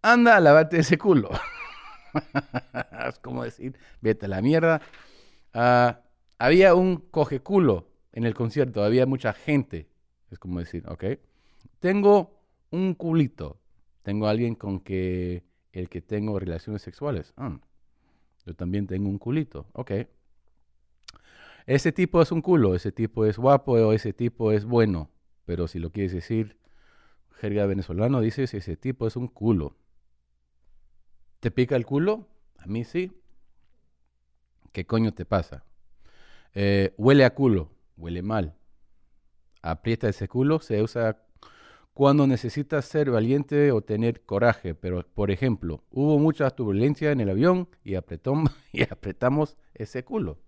Anda 0.02 0.38
a 0.38 0.70
ese 0.72 0.98
culo. 0.98 1.30
es 3.08 3.20
como 3.20 3.44
decir, 3.44 3.78
vete 4.02 4.26
a 4.26 4.30
la 4.30 4.42
mierda. 4.42 4.82
Ah, 5.54 6.02
había 6.38 6.76
un 6.76 6.98
coge 6.98 7.40
culo 7.40 7.88
en 8.12 8.26
el 8.26 8.34
concierto, 8.34 8.84
había 8.84 9.06
mucha 9.06 9.34
gente. 9.34 9.88
Es 10.30 10.40
como 10.40 10.60
decir, 10.60 10.84
ok. 10.88 11.06
Tengo 11.80 12.42
un 12.72 12.96
culito. 12.96 13.60
Tengo 14.02 14.28
alguien 14.28 14.56
con 14.56 14.82
que 14.82 15.44
el 15.72 15.90
que 15.90 16.02
tengo 16.02 16.38
relaciones 16.40 16.82
sexuales. 16.82 17.34
Ah, 17.38 17.60
yo 18.46 18.54
también 18.56 18.88
tengo 18.88 19.10
un 19.10 19.18
culito. 19.18 19.68
Ok. 19.74 19.92
Ese 21.66 21.92
tipo 21.92 22.22
es 22.22 22.32
un 22.32 22.42
culo, 22.42 22.76
ese 22.76 22.92
tipo 22.92 23.26
es 23.26 23.38
guapo 23.38 23.74
o 23.74 23.94
ese 23.94 24.14
tipo 24.14 24.52
es 24.52 24.66
bueno. 24.66 25.10
Pero 25.46 25.68
si 25.68 25.80
lo 25.80 25.92
quieres 25.92 26.14
decir, 26.14 26.58
jerga 27.42 27.66
venezolano, 27.68 28.22
dices 28.22 28.54
ese 28.54 28.78
tipo 28.78 29.08
es 29.08 29.16
un 29.18 29.28
culo. 29.30 29.76
¿Te 31.40 31.52
pica 31.52 31.76
el 31.76 31.86
culo? 31.86 32.28
A 32.58 32.66
mí 32.66 32.84
sí. 32.84 33.12
¿Qué 34.72 34.86
coño 34.86 35.14
te 35.14 35.26
pasa? 35.26 35.64
Eh, 36.56 36.94
huele 36.98 37.26
a 37.26 37.34
culo, 37.36 37.72
huele 37.98 38.22
mal. 38.24 38.56
Aprieta 39.62 40.10
ese 40.10 40.28
culo, 40.28 40.60
se 40.60 40.82
usa 40.84 41.18
cuando 41.94 42.28
necesitas 42.28 42.86
ser 42.86 43.12
valiente 43.12 43.72
o 43.72 43.82
tener 43.84 44.24
coraje. 44.26 44.76
Pero, 44.76 45.06
por 45.16 45.32
ejemplo, 45.32 45.84
hubo 45.92 46.20
mucha 46.20 46.50
turbulencia 46.52 47.12
en 47.14 47.22
el 47.22 47.32
avión 47.32 47.70
y, 47.84 47.96
apretó- 47.96 48.44
y 48.74 48.84
apretamos 48.84 49.58
ese 49.76 50.06
culo. 50.06 50.40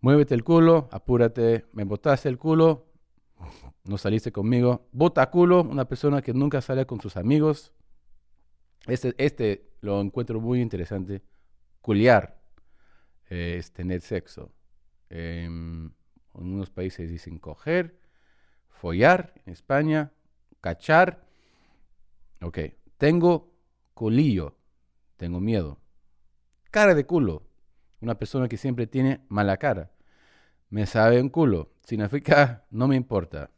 Muévete 0.00 0.34
el 0.34 0.44
culo, 0.44 0.88
apúrate, 0.92 1.66
me 1.72 1.84
botaste 1.84 2.28
el 2.28 2.38
culo, 2.38 2.86
no 3.84 3.98
saliste 3.98 4.32
conmigo. 4.32 4.88
Bota 4.92 5.28
culo, 5.30 5.62
una 5.62 5.86
persona 5.86 6.22
que 6.22 6.32
nunca 6.32 6.60
sale 6.60 6.86
con 6.86 7.00
sus 7.00 7.16
amigos. 7.16 7.72
Este, 8.86 9.14
este 9.18 9.70
lo 9.80 10.00
encuentro 10.00 10.40
muy 10.40 10.60
interesante. 10.60 11.22
Culiar 11.80 12.40
eh, 13.28 13.56
es 13.58 13.72
tener 13.72 14.00
sexo. 14.00 14.52
Em, 15.08 15.86
en 15.86 15.92
unos 16.54 16.70
países 16.70 17.10
dicen 17.10 17.38
coger, 17.38 18.00
follar, 18.68 19.34
en 19.44 19.52
España, 19.52 20.12
cachar. 20.60 21.26
Ok, 22.40 22.58
tengo 22.96 23.52
culillo, 23.92 24.56
tengo 25.16 25.40
miedo. 25.40 25.78
Cara 26.70 26.94
de 26.94 27.04
culo, 27.04 27.49
una 28.00 28.16
persona 28.18 28.48
que 28.48 28.56
siempre 28.56 28.86
tiene 28.86 29.20
mala 29.28 29.56
cara. 29.56 29.90
Me 30.70 30.86
sabe 30.86 31.20
un 31.20 31.28
culo, 31.30 31.70
significa 31.84 32.64
no 32.70 32.88
me 32.88 32.96
importa. 32.96 33.50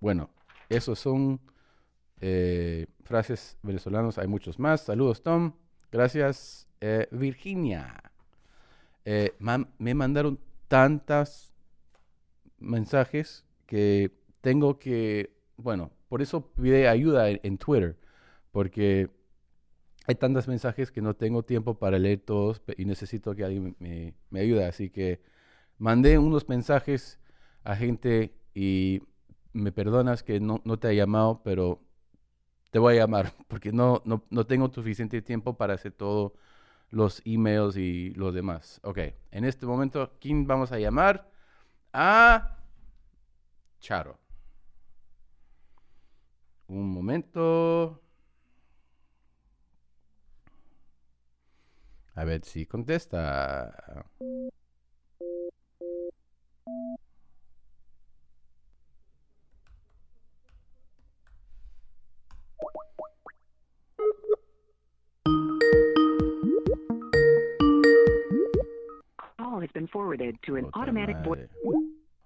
Bueno, 0.00 0.30
esos 0.68 0.98
son 0.98 1.40
eh, 2.20 2.86
frases 3.04 3.58
venezolanos, 3.62 4.18
hay 4.18 4.26
muchos 4.28 4.58
más. 4.58 4.82
Saludos, 4.82 5.22
Tom. 5.22 5.54
Gracias, 5.92 6.68
eh, 6.80 7.08
Virginia. 7.10 8.02
eh, 9.04 9.32
me 9.78 9.94
mandaron 9.94 10.38
tantas 10.68 11.52
mensajes 12.58 13.44
que 13.66 14.12
tengo 14.40 14.78
que, 14.78 15.34
bueno, 15.56 15.90
por 16.08 16.22
eso 16.22 16.52
pide 16.52 16.88
ayuda 16.88 17.30
en, 17.30 17.40
en 17.42 17.58
Twitter, 17.58 17.98
porque 18.52 19.10
hay 20.10 20.16
tantos 20.16 20.48
mensajes 20.48 20.90
que 20.90 21.00
no 21.00 21.14
tengo 21.14 21.44
tiempo 21.44 21.78
para 21.78 21.98
leer 21.98 22.20
todos 22.20 22.60
y 22.76 22.84
necesito 22.84 23.34
que 23.36 23.44
alguien 23.44 23.76
me, 23.78 24.14
me 24.30 24.40
ayude. 24.40 24.66
Así 24.66 24.90
que 24.90 25.22
mandé 25.78 26.18
unos 26.18 26.48
mensajes 26.48 27.20
a 27.62 27.76
gente 27.76 28.34
y 28.52 29.02
me 29.52 29.70
perdonas 29.70 30.24
que 30.24 30.40
no, 30.40 30.60
no 30.64 30.78
te 30.80 30.88
haya 30.88 31.04
llamado, 31.04 31.42
pero 31.44 31.80
te 32.72 32.80
voy 32.80 32.94
a 32.94 33.00
llamar 33.02 33.32
porque 33.48 33.72
no, 33.72 34.02
no, 34.04 34.24
no 34.30 34.46
tengo 34.46 34.68
suficiente 34.72 35.22
tiempo 35.22 35.56
para 35.56 35.74
hacer 35.74 35.92
todos 35.92 36.32
los 36.90 37.22
emails 37.24 37.76
y 37.76 38.10
los 38.14 38.34
demás. 38.34 38.80
Ok, 38.82 38.98
en 39.30 39.44
este 39.44 39.64
momento, 39.64 40.12
¿quién 40.20 40.46
vamos 40.48 40.72
a 40.72 40.78
llamar? 40.80 41.30
A 41.92 42.58
Charo. 43.78 44.18
Un 46.66 46.90
momento. 46.90 48.02
A 52.14 52.24
ver 52.24 52.44
si 52.44 52.66
contesta. 52.66 54.04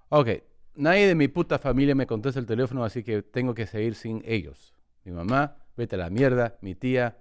Ok, 0.09 0.29
nadie 0.77 1.07
de 1.07 1.15
mi 1.15 1.29
puta 1.29 1.59
familia 1.59 1.95
me 1.95 2.07
contesta 2.07 2.41
el 2.41 2.47
teléfono, 2.47 2.85
así 2.85 3.03
que 3.03 3.23
tengo 3.23 3.55
que 3.55 3.67
seguir 3.67 3.95
sin 3.95 4.23
ellos. 4.25 4.75
Mi 5.05 5.13
mamá, 5.13 5.57
vete 5.77 5.97
a 5.97 5.99
la 5.99 6.11
mierda. 6.11 6.57
Mi 6.61 6.75
tía, 6.75 7.19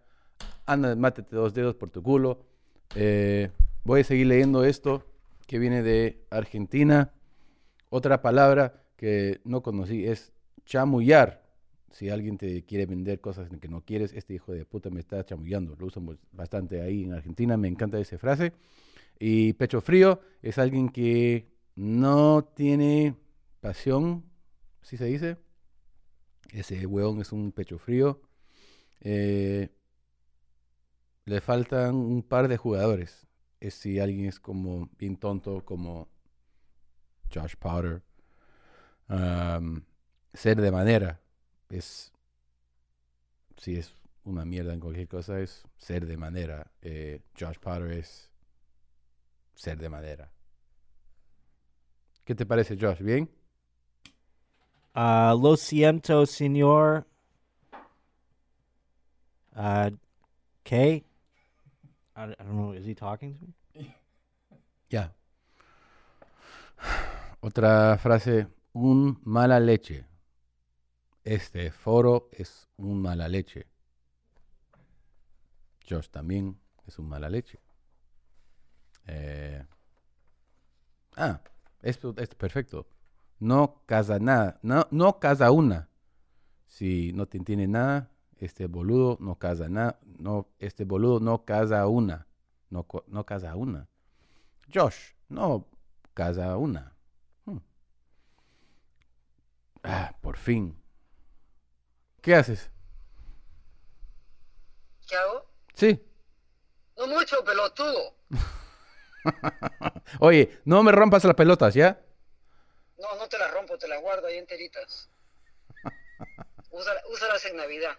anda, 0.66 0.96
mátete 0.96 1.36
dos 1.36 1.54
dedos 1.54 1.76
por 1.76 1.90
tu 1.90 2.02
culo. 2.02 2.53
Eh, 2.96 3.50
voy 3.84 4.02
a 4.02 4.04
seguir 4.04 4.28
leyendo 4.28 4.64
esto 4.64 5.06
que 5.48 5.60
viene 5.60 5.82
de 5.82 6.26
Argentina. 6.30 7.12
Otra 7.90 8.22
palabra 8.22 8.84
que 8.96 9.42
no 9.44 9.64
conocí 9.64 10.06
es 10.06 10.32
chamullar. 10.66 11.44
Si 11.92 12.10
alguien 12.10 12.38
te 12.38 12.64
quiere 12.66 12.86
vender 12.86 13.20
cosas 13.22 13.50
que 13.60 13.68
no 13.68 13.82
quieres, 13.82 14.14
este 14.14 14.34
hijo 14.34 14.52
de 14.52 14.66
puta 14.66 14.90
me 14.90 15.00
está 15.00 15.24
chamullando. 15.26 15.76
Lo 15.76 15.88
usan 15.88 16.18
bastante 16.32 16.82
ahí 16.82 17.04
en 17.04 17.14
Argentina, 17.14 17.58
me 17.58 17.68
encanta 17.68 18.00
esa 18.00 18.18
frase. 18.18 18.54
Y 19.20 19.54
pecho 19.54 19.82
frío 19.82 20.20
es 20.42 20.58
alguien 20.58 20.90
que 20.90 21.48
no 21.76 22.44
tiene 22.56 23.16
pasión, 23.60 24.24
¿sí 24.82 24.98
se 24.98 25.06
dice? 25.06 25.38
Ese 26.52 26.86
hueón 26.86 27.22
es 27.22 27.32
un 27.32 27.52
pecho 27.52 27.78
frío. 27.78 28.22
Eh, 29.02 29.70
le 31.26 31.42
faltan 31.42 31.96
un 31.96 32.24
par 32.24 32.48
de 32.48 32.58
jugadores. 32.58 33.28
Es 33.60 33.76
si 33.76 34.00
alguien 34.00 34.26
es 34.28 34.40
como 34.40 34.90
bien 34.98 35.18
tonto, 35.18 35.64
como 35.64 36.10
Josh 37.34 37.56
Powder. 37.56 38.02
Am, 39.08 39.86
ser 40.34 40.60
de 40.60 40.72
manera 40.72 41.22
es. 41.70 42.12
Si 43.58 43.76
es 43.76 43.96
una 44.26 44.46
mierda 44.46 44.74
en 44.74 44.80
cualquier 44.80 45.08
cosa, 45.08 45.40
es 45.40 45.64
ser 45.78 46.06
de 46.06 46.18
manera. 46.18 46.72
Eh, 46.82 47.22
Josh 47.40 47.58
Powder 47.60 47.92
es 47.92 48.32
ser 49.56 49.78
de 49.78 49.90
madera. 49.90 50.32
¿Qué 52.26 52.36
te 52.36 52.46
parece, 52.46 52.78
Josh? 52.80 53.02
¿Bien? 53.02 53.30
Uh, 54.96 55.38
lo 55.42 55.58
siento, 55.58 56.26
señor. 56.26 57.06
Uh, 59.56 59.96
Kay? 60.64 61.06
I, 62.16 62.24
I 62.24 62.44
don't 62.44 62.56
know. 62.56 62.72
Is 62.72 62.86
he 62.86 62.94
talking 62.94 63.36
to 63.36 63.46
me? 63.80 63.96
Ya. 64.90 65.10
Otra 67.42 67.98
frase, 67.98 68.48
un 68.74 69.20
mala 69.24 69.60
leche. 69.60 70.06
Este 71.24 71.72
foro 71.72 72.30
es 72.32 72.68
un 72.78 73.02
mala 73.02 73.28
leche. 73.28 73.68
Josh 75.90 76.10
también 76.10 76.60
es 76.86 77.00
un 77.00 77.08
mala 77.10 77.30
leche. 77.30 77.60
Eh, 79.08 79.66
ah, 81.18 81.42
esto 81.82 82.14
es 82.18 82.30
perfecto. 82.36 82.88
No 83.40 83.84
casa 83.86 84.20
nada, 84.20 84.60
no, 84.62 84.88
no 84.92 85.20
casa 85.20 85.52
una. 85.52 85.90
Si 86.68 87.12
no 87.14 87.28
te 87.28 87.40
nada, 87.68 88.13
este 88.46 88.68
boludo 88.68 89.18
no 89.20 89.36
casa 89.38 89.70
nada, 89.70 90.00
no, 90.20 90.48
este 90.60 90.84
boludo 90.84 91.20
no 91.20 91.46
casa 91.46 91.88
una, 91.88 92.28
no, 92.70 92.86
no 93.08 93.26
casa 93.26 93.56
una. 93.56 93.88
Josh, 94.74 95.14
no 95.30 95.68
casa 96.14 96.58
una. 96.58 96.94
Hmm. 97.46 97.58
Ah, 99.84 100.16
por 100.22 100.38
fin. 100.38 100.78
¿Qué 102.22 102.36
haces? 102.36 102.70
¿Qué 105.08 105.16
hago? 105.16 105.46
Sí. 105.74 106.02
No 106.98 107.08
mucho, 107.08 107.44
pelotudo. 107.44 108.16
Oye, 110.20 110.62
no 110.66 110.84
me 110.84 110.92
rompas 110.92 111.24
las 111.24 111.36
pelotas, 111.36 111.74
¿ya? 111.74 112.02
No, 112.98 113.16
no 113.18 113.28
te 113.28 113.38
las 113.38 113.52
rompo, 113.54 113.78
te 113.78 113.88
las 113.88 114.02
guardo 114.02 114.28
ahí 114.28 114.38
enteritas. 114.38 115.10
Úsala- 116.72 117.02
úsalas 117.12 117.46
en 117.46 117.58
Navidad. 117.58 117.98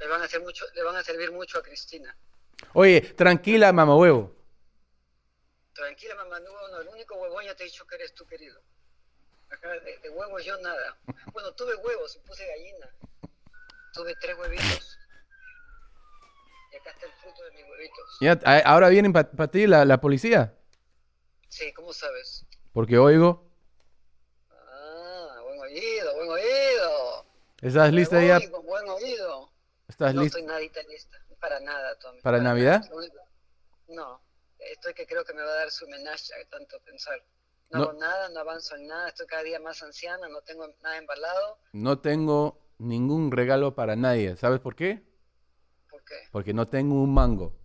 Le 0.00 0.06
van 0.08 0.22
a 0.22 0.24
hacer 0.24 0.40
mucho, 0.40 0.64
le 0.74 0.82
van 0.82 0.96
a 0.96 1.02
servir 1.02 1.30
mucho 1.32 1.58
a 1.58 1.62
Cristina. 1.62 2.16
Oye, 2.74 3.00
tranquila, 3.00 3.72
mamá 3.72 3.96
huevo. 3.96 4.34
Tranquila, 5.72 6.14
mamá, 6.16 6.40
no, 6.40 6.68
no, 6.68 6.80
el 6.80 6.88
único 6.88 7.14
huevón 7.16 7.44
ya 7.44 7.54
te 7.54 7.62
he 7.62 7.66
dicho 7.66 7.86
que 7.86 7.94
eres 7.94 8.12
tú, 8.14 8.26
querido. 8.26 8.60
Acá 9.50 9.70
de, 9.70 9.98
de 9.98 10.10
huevos 10.10 10.44
yo 10.44 10.56
nada. 10.58 10.96
Bueno, 11.32 11.52
tuve 11.52 11.74
huevos 11.76 12.16
y 12.16 12.18
puse 12.20 12.46
gallina. 12.46 12.90
Tuve 13.92 14.14
tres 14.20 14.36
huevitos. 14.38 14.98
Y 16.72 16.76
acá 16.76 16.90
está 16.90 17.06
el 17.06 17.12
fruto 17.12 17.42
de 17.44 17.50
mis 17.52 17.64
huevitos. 17.64 18.18
Ya, 18.20 18.62
ahora 18.64 18.88
vienen 18.88 19.12
para 19.12 19.48
ti 19.48 19.66
la, 19.66 19.84
la 19.84 20.00
policía. 20.00 20.54
Sí, 21.48 21.72
¿cómo 21.72 21.92
sabes? 21.92 22.46
Porque 22.72 22.96
oigo. 22.98 23.50
Ah, 24.50 25.40
buen 25.42 25.58
oído, 25.60 26.14
buen 26.14 26.30
oído. 26.30 26.79
¿Estás 27.60 27.92
lista 27.92 28.16
Buen 28.16 28.28
ya? 28.28 28.36
oído, 28.38 28.62
Buen 28.62 28.88
oído. 28.88 29.52
¿Estás 29.88 30.14
no 30.14 30.22
lista? 30.22 30.38
estoy 30.38 30.48
nadita 30.52 30.82
lista, 30.84 31.18
para 31.40 31.60
nada, 31.60 31.98
Tommy. 31.98 32.20
¿Para 32.22 32.40
Navidad? 32.40 32.80
nada. 32.80 33.24
No, 33.88 34.22
estoy 34.58 34.94
que 34.94 35.06
creo 35.06 35.24
que 35.24 35.34
me 35.34 35.42
va 35.42 35.50
a 35.52 35.56
dar 35.56 35.70
su 35.70 35.84
homenaje 35.84 36.44
tanto 36.50 36.80
pensar. 36.84 37.22
No, 37.70 37.78
No. 37.78 37.84
hago 37.84 37.92
nada, 37.94 38.28
no 38.30 38.40
avanzo 38.40 38.76
en 38.76 38.86
nada, 38.86 39.08
estoy 39.08 39.26
cada 39.26 39.42
día 39.42 39.60
más 39.60 39.82
anciana, 39.82 40.28
no 40.28 40.40
tengo 40.42 40.66
nada 40.82 40.96
embalado. 40.96 41.58
No 41.72 41.98
tengo 42.00 42.60
ningún 42.78 43.30
regalo 43.30 43.74
para 43.74 43.94
nadie. 43.96 44.36
¿Sabes 44.36 44.60
por 44.60 44.74
qué? 44.74 45.02
¿Por 45.88 46.02
qué? 46.04 46.28
Porque 46.32 46.54
no 46.54 46.68
tengo 46.68 46.94
un 47.02 47.12
mango. 47.12 47.56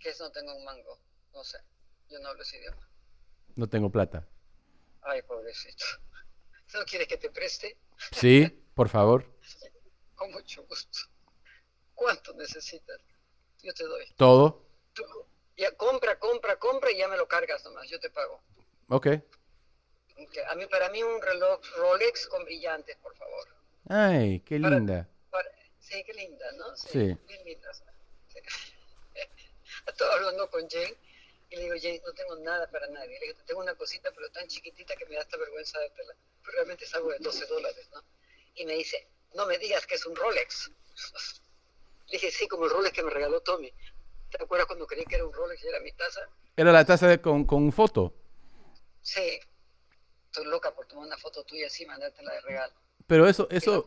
¿Qué 0.00 0.10
es 0.10 0.20
no 0.20 0.30
tengo 0.30 0.54
un 0.54 0.64
mango? 0.64 0.98
No 1.34 1.42
sé, 1.42 1.58
yo 2.08 2.18
no 2.20 2.28
hablo 2.28 2.42
ese 2.42 2.58
idioma. 2.58 2.88
No 3.56 3.68
tengo 3.68 3.90
plata. 3.90 4.28
Ay, 5.02 5.22
pobrecito. 5.22 5.84
¿No 6.74 6.84
quieres 6.84 7.08
que 7.08 7.16
te 7.16 7.30
preste? 7.30 7.76
Sí, 8.12 8.46
por 8.74 8.88
favor. 8.88 9.26
Con 10.14 10.30
mucho 10.32 10.64
gusto. 10.64 10.98
¿Cuánto 11.94 12.34
necesitas? 12.34 13.00
Yo 13.62 13.72
te 13.74 13.84
doy. 13.84 14.04
Todo. 14.16 14.66
Tú, 14.92 15.02
ya 15.56 15.70
compra, 15.76 16.18
compra, 16.18 16.58
compra 16.58 16.90
y 16.92 16.98
ya 16.98 17.08
me 17.08 17.16
lo 17.16 17.26
cargas 17.26 17.64
nomás, 17.64 17.88
yo 17.88 17.98
te 18.00 18.10
pago. 18.10 18.42
Ok. 18.88 19.06
Ok, 20.18 20.38
A 20.48 20.54
mí, 20.54 20.66
para 20.66 20.88
mí 20.90 21.02
un 21.02 21.20
reloj 21.20 21.60
Rolex 21.76 22.26
con 22.28 22.44
brillantes, 22.44 22.96
por 22.98 23.14
favor. 23.16 23.48
Ay, 23.88 24.40
qué 24.40 24.58
Para- 24.60 24.76
linda. 24.76 25.08
Para- 25.30 25.50
Sí, 25.78 26.02
qué 26.04 26.12
linda, 26.14 26.50
¿no? 26.52 26.76
Sí. 26.76 26.98
Bien 27.28 27.44
linda. 27.44 27.72
Sí. 28.28 28.38
Estaba 29.86 30.14
hablando 30.14 30.50
con 30.50 30.68
Jane 30.68 30.96
y 31.50 31.56
le 31.56 31.62
digo, 31.62 31.74
Jane, 31.80 32.02
no 32.04 32.12
tengo 32.12 32.36
nada 32.36 32.68
para 32.70 32.86
nadie. 32.88 33.18
Le 33.20 33.26
digo, 33.28 33.38
tengo 33.46 33.60
una 33.60 33.74
cosita, 33.74 34.10
pero 34.14 34.28
tan 34.30 34.46
chiquitita 34.48 34.96
que 34.96 35.06
me 35.06 35.14
da 35.16 35.22
hasta 35.22 35.36
vergüenza 35.36 35.78
de. 35.80 35.90
Pero 35.94 36.12
realmente 36.52 36.84
es 36.84 36.94
algo 36.94 37.10
de 37.10 37.18
12 37.20 37.46
dólares, 37.46 37.88
¿no? 37.92 38.02
Y 38.54 38.64
me 38.66 38.74
dice, 38.74 39.06
no 39.34 39.46
me 39.46 39.58
digas 39.58 39.86
que 39.86 39.94
es 39.96 40.06
un 40.06 40.16
Rolex. 40.16 40.70
Le 42.08 42.12
dije, 42.12 42.30
sí, 42.30 42.46
como 42.48 42.64
el 42.64 42.70
Rolex 42.70 42.94
que 42.94 43.02
me 43.02 43.10
regaló 43.10 43.40
Tommy. 43.40 43.72
¿Te 44.30 44.42
acuerdas 44.42 44.66
cuando 44.66 44.86
creí 44.86 45.04
que 45.04 45.16
era 45.16 45.24
un 45.26 45.32
Rolex 45.32 45.62
y 45.64 45.68
era 45.68 45.80
mi 45.80 45.92
taza? 45.92 46.20
Era 46.56 46.72
la 46.72 46.84
taza 46.84 47.06
de- 47.08 47.20
con, 47.20 47.44
con 47.44 47.72
foto. 47.72 48.14
Sí. 49.02 49.40
Estoy 50.26 50.46
loca 50.46 50.74
por 50.74 50.86
tomar 50.86 51.06
una 51.06 51.16
foto 51.18 51.44
tuya 51.44 51.66
así 51.66 51.84
y 51.84 51.86
mandártela 51.86 52.32
de 52.32 52.40
regalo. 52.42 52.74
Pero 53.06 53.28
eso, 53.28 53.46
eso, 53.50 53.86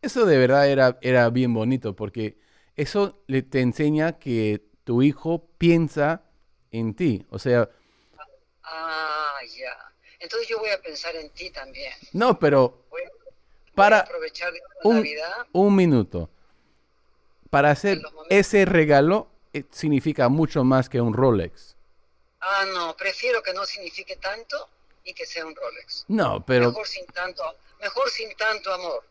eso 0.00 0.26
de 0.26 0.38
verdad 0.38 0.68
era, 0.68 0.98
era 1.02 1.28
bien 1.30 1.52
bonito 1.54 1.94
porque 1.96 2.38
eso 2.76 3.22
le, 3.26 3.42
te 3.42 3.60
enseña 3.60 4.18
que 4.18 4.64
tu 4.84 5.02
hijo 5.02 5.48
piensa 5.58 6.24
en 6.72 6.94
ti. 6.94 7.24
O 7.30 7.38
sea, 7.38 7.68
Ah, 8.64 9.38
ya. 9.56 9.76
Entonces 10.18 10.48
yo 10.48 10.58
voy 10.58 10.70
a 10.70 10.80
pensar 10.80 11.14
en 11.16 11.28
ti 11.30 11.50
también. 11.50 11.92
no, 12.12 12.38
pero 12.38 12.84
Voy, 12.90 13.02
voy 13.02 13.10
a 13.10 13.74
para 13.74 13.98
aprovechar 14.00 14.52
la 14.52 14.58
un, 14.84 14.96
Navidad. 14.96 15.46
un 15.52 15.74
minuto. 15.76 16.30
Para 17.50 17.70
hacer 17.70 18.00
ese 18.30 18.64
regalo 18.64 19.28
eh, 19.52 19.64
significa 19.70 20.28
mucho 20.28 20.64
más 20.64 20.88
que 20.88 21.00
un 21.00 21.12
Rolex. 21.12 21.76
Ah, 22.40 22.64
no, 22.72 22.96
prefiero 22.96 23.42
que 23.42 23.52
no 23.52 23.66
signifique 23.66 24.16
tanto 24.16 24.68
y 25.04 25.12
que 25.12 25.26
sea 25.26 25.44
un 25.44 25.54
Rolex. 25.54 26.04
No, 26.08 26.44
pero, 26.46 26.68
Mejor 26.68 26.86
sin 26.86 27.04
tanto, 27.06 27.42
mejor 27.80 28.08
sin 28.10 28.34
tanto 28.36 28.72
amor. 28.72 29.04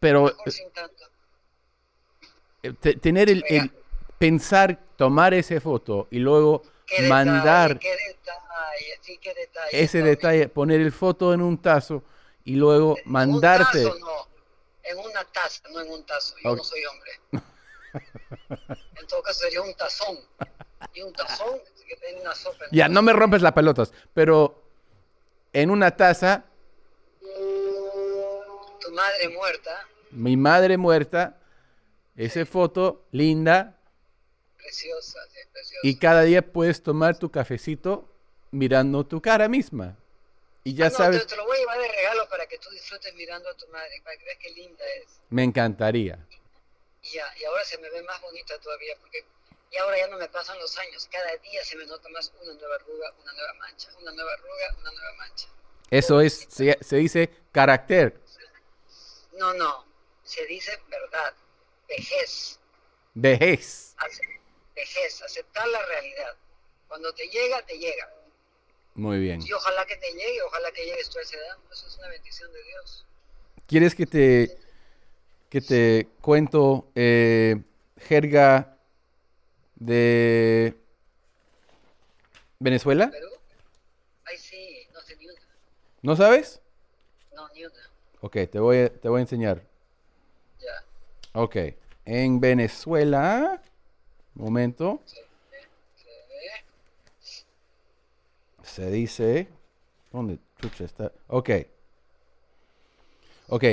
pero 0.00 0.22
Mejor 0.24 0.50
sin 0.52 0.70
tanto. 0.70 1.04
eh, 2.62 2.72
te- 2.80 2.94
tener 2.94 3.28
el, 3.28 3.44
el 3.48 3.70
pensar, 4.18 4.78
tomar 4.96 5.34
esa 5.34 5.60
foto 5.60 6.08
y 6.10 6.18
luego 6.20 6.62
Qué 6.88 7.02
mandar 7.02 7.74
detalle, 7.74 7.80
qué 7.80 8.08
detalle, 8.08 8.98
sí, 9.02 9.18
qué 9.18 9.34
detalle. 9.34 9.68
ese 9.82 9.98
Tommy. 9.98 10.10
detalle, 10.10 10.48
poner 10.48 10.80
el 10.80 10.92
foto 10.92 11.34
en 11.34 11.42
un 11.42 11.60
tazo 11.60 12.02
y 12.44 12.54
luego 12.56 12.96
En 12.96 13.02
un 13.06 13.12
mandarte. 13.12 13.82
tazo, 13.84 13.98
no, 13.98 14.28
en 14.84 14.98
una 14.98 15.24
taza, 15.24 15.62
no 15.70 15.80
en 15.82 15.90
un 15.92 16.04
tazo. 16.06 16.34
Yo 16.42 16.50
Ok. 16.50 16.56
no 16.58 16.64
soy 16.64 16.80
hombre. 16.86 17.10
en 18.96 19.06
todo 19.06 19.22
caso 19.22 19.40
sería 19.40 19.60
un 19.62 19.74
tazón. 19.74 20.18
Y 20.94 21.02
un 21.02 21.12
tazón 21.12 21.60
que 21.86 21.96
tiene 21.96 22.20
una 22.22 22.34
sopa. 22.34 22.64
en 22.64 22.70
Ya, 22.76 22.88
un 22.88 22.94
no 22.94 23.02
me 23.02 23.12
rompes 23.12 23.42
las 23.42 23.52
pelotas, 23.52 23.92
pero 24.14 24.62
en 25.52 25.70
una 25.70 25.94
taza. 25.96 26.44
Tu 28.80 28.92
madre 28.92 29.28
muerta, 29.28 29.86
mi 30.12 30.36
madre 30.36 30.76
muerta, 30.78 31.36
esa 32.16 32.46
foto 32.46 33.06
linda, 33.12 33.77
preciosa, 34.68 35.20
sí, 35.32 35.40
preciosa. 35.52 35.80
y 35.82 35.98
cada 35.98 36.22
día 36.22 36.42
puedes 36.42 36.82
tomar 36.82 37.18
tu 37.18 37.30
cafecito 37.30 38.06
mirando 38.50 39.04
tu 39.06 39.20
cara 39.20 39.48
misma. 39.48 39.96
Y 40.64 40.74
ya 40.74 40.86
Ah, 40.86 40.90
no, 40.90 40.96
sabes, 40.96 41.20
Te, 41.22 41.26
te 41.28 41.36
lo 41.36 41.44
voy 41.46 41.56
a 41.56 41.60
llevar 41.60 41.78
de 41.78 41.88
regalo 41.88 42.28
para 42.28 42.46
que 42.46 42.58
tú 42.58 42.68
disfrutes 42.70 43.14
mirando 43.14 43.48
a 43.48 43.54
tu 43.54 43.66
madre, 43.68 44.00
para 44.04 44.16
que 44.18 44.24
veas 44.24 44.38
qué 44.38 44.50
linda 44.50 44.84
es. 45.02 45.20
me 45.30 45.42
encantaría. 45.44 46.18
Y, 47.02 47.18
ahora 47.18 47.64
se 47.64 47.78
me 47.78 47.88
ve 47.88 48.02
más 48.02 48.20
bonita 48.20 48.58
todavía, 48.58 48.94
porque 49.00 49.24
y 49.70 49.76
ahora 49.78 49.98
ya 49.98 50.08
no 50.08 50.18
me 50.18 50.28
pasan 50.28 50.58
los 50.58 50.76
años. 50.78 51.08
Cada 51.10 51.34
día 51.36 51.62
se 51.64 51.76
me 51.76 51.86
nota 51.86 52.08
más 52.10 52.32
una 52.42 52.52
nueva 52.54 52.74
arruga, 52.74 53.12
una 53.22 53.32
nueva 53.32 53.52
mancha, 53.54 53.88
una 54.00 54.12
nueva 54.12 54.32
arruga, 54.32 54.76
una 54.80 54.92
nueva 54.92 55.12
mancha. 55.18 55.48
Eso 55.90 56.20
es, 56.20 56.46
se, 56.50 56.76
se 56.82 56.96
dice 56.96 57.30
carácter, 57.52 58.20
No, 59.32 59.54
no, 59.54 59.86
se 60.24 60.44
dice 60.46 60.78
verdad, 60.90 61.32
vejez, 61.88 62.58
vejez. 63.14 63.94
Vejez, 64.78 65.22
aceptar 65.22 65.66
la 65.68 65.84
realidad. 65.86 66.36
Cuando 66.86 67.12
te 67.12 67.26
llega, 67.28 67.62
te 67.66 67.78
llega. 67.78 68.08
Muy 68.94 69.18
bien. 69.18 69.40
Y 69.42 69.52
ojalá 69.52 69.84
que 69.86 69.96
te 69.96 70.10
llegue, 70.12 70.42
ojalá 70.42 70.70
que 70.72 70.84
llegues 70.84 71.08
tú 71.10 71.18
a 71.18 71.22
esa 71.22 71.36
edad. 71.36 71.56
Eso 71.72 71.86
es 71.86 71.98
una 71.98 72.08
bendición 72.08 72.52
de 72.52 72.62
Dios. 72.62 73.06
¿Quieres 73.66 73.94
que 73.94 74.06
te, 74.06 74.58
que 75.50 75.60
te 75.60 76.08
cuento 76.20 76.90
eh, 76.94 77.62
jerga 77.98 78.78
de 79.76 80.74
Venezuela? 82.58 83.10
Perú, 83.10 83.28
ay 84.24 84.38
sí, 84.38 84.88
no 84.92 85.00
sé 85.00 85.16
ni 85.16 85.26
una. 85.26 85.40
¿No 86.02 86.16
sabes? 86.16 86.60
No, 87.34 87.48
ni 87.50 87.64
una. 87.66 87.90
Ok, 88.20 88.36
te 88.50 88.58
voy 88.58 88.78
a, 88.78 88.88
te 88.88 89.08
voy 89.08 89.18
a 89.18 89.22
enseñar. 89.22 89.62
Ya. 90.60 90.84
Ok, 91.34 91.56
en 92.04 92.40
Venezuela, 92.40 93.62
momento, 94.38 95.02
se 98.62 98.90
dice, 98.90 99.48
¿dónde 100.12 100.38
chucha 100.60 100.84
está? 100.84 101.12
Ok, 101.26 101.50
ok, 103.48 103.64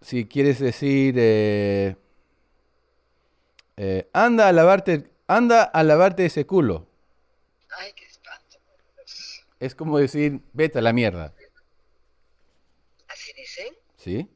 si 0.00 0.26
quieres 0.26 0.58
decir, 0.58 1.14
eh, 1.18 1.96
eh, 3.76 4.08
anda 4.12 4.48
a 4.48 4.52
lavarte, 4.52 5.10
anda 5.26 5.62
a 5.62 5.82
lavarte 5.82 6.24
ese 6.26 6.46
culo. 6.46 6.86
Ay, 7.78 7.92
qué 7.94 8.06
espanto. 8.06 8.56
Es 9.60 9.74
como 9.74 9.98
decir, 9.98 10.40
vete 10.52 10.78
a 10.78 10.82
la 10.82 10.92
mierda, 10.92 11.34
Así 13.08 13.32
dicen, 13.34 13.74
¿sí? 13.96 14.28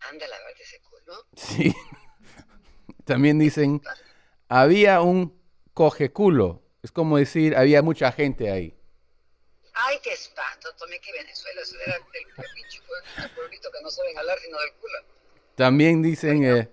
anda 0.00 0.26
a 0.26 0.28
lavarte 0.28 0.62
ese 0.62 0.80
culo. 0.80 1.26
Sí. 1.34 1.74
También 3.04 3.38
dicen, 3.38 3.80
había 4.50 5.00
un 5.00 5.40
coge 5.72 6.12
culo. 6.12 6.60
Es 6.82 6.90
como 6.92 7.16
decir, 7.16 7.56
había 7.56 7.82
mucha 7.82 8.12
gente 8.12 8.50
ahí. 8.50 8.74
Ay, 9.72 9.98
qué 10.02 10.12
espanto. 10.12 10.68
Tomé 10.76 10.98
que 11.00 11.12
Venezuela 11.12 11.62
eso 11.62 11.76
era 11.86 11.94
del 11.94 12.02
del 13.16 13.30
pueblito 13.30 13.70
que 13.70 13.82
no 13.82 13.90
saben 13.90 14.18
hablar 14.18 14.38
sino 14.40 14.58
del 14.58 14.72
culo. 14.74 14.98
También 15.54 16.02
dicen, 16.02 16.44
eh, 16.44 16.68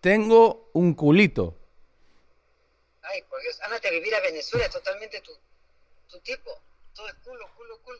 tengo 0.00 0.70
un 0.74 0.94
culito. 0.94 1.58
Ay, 3.02 3.22
por 3.22 3.40
Dios, 3.40 3.58
ándate 3.62 3.88
a 3.88 3.90
vivir 3.90 4.14
a 4.14 4.20
Venezuela, 4.20 4.66
es 4.66 4.72
totalmente 4.72 5.20
tu, 5.22 5.32
tu 6.08 6.20
tipo. 6.20 6.50
Todo 6.94 7.08
es 7.08 7.14
culo, 7.14 7.48
culo, 7.56 7.78
culo. 7.82 7.98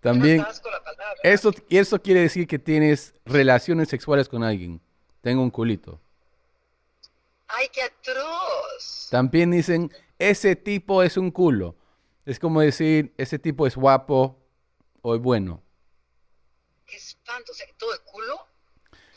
También, 0.00 0.42
palabra. 0.42 1.20
eso, 1.22 1.52
eso 1.70 2.02
quiere 2.02 2.20
decir 2.20 2.46
que 2.46 2.58
tienes 2.58 3.14
relaciones 3.24 3.88
sexuales 3.88 4.28
con 4.28 4.44
alguien. 4.44 4.80
Tengo 5.22 5.42
un 5.42 5.50
culito. 5.50 6.00
Ay, 7.48 7.68
qué 7.72 7.82
atroz. 7.82 9.08
También 9.10 9.50
dicen, 9.50 9.90
ese 10.18 10.54
tipo 10.56 11.02
es 11.02 11.16
un 11.16 11.30
culo. 11.30 11.76
Es 12.26 12.38
como 12.38 12.60
decir, 12.60 13.14
ese 13.16 13.38
tipo 13.38 13.66
es 13.66 13.74
guapo 13.74 14.38
o 15.00 15.14
es 15.14 15.20
bueno. 15.20 15.62
Qué 16.86 16.96
espanto. 16.96 17.52
O 17.52 17.54
sea, 17.54 17.66
todo 17.78 17.94
es 17.94 18.00
culo. 18.00 18.46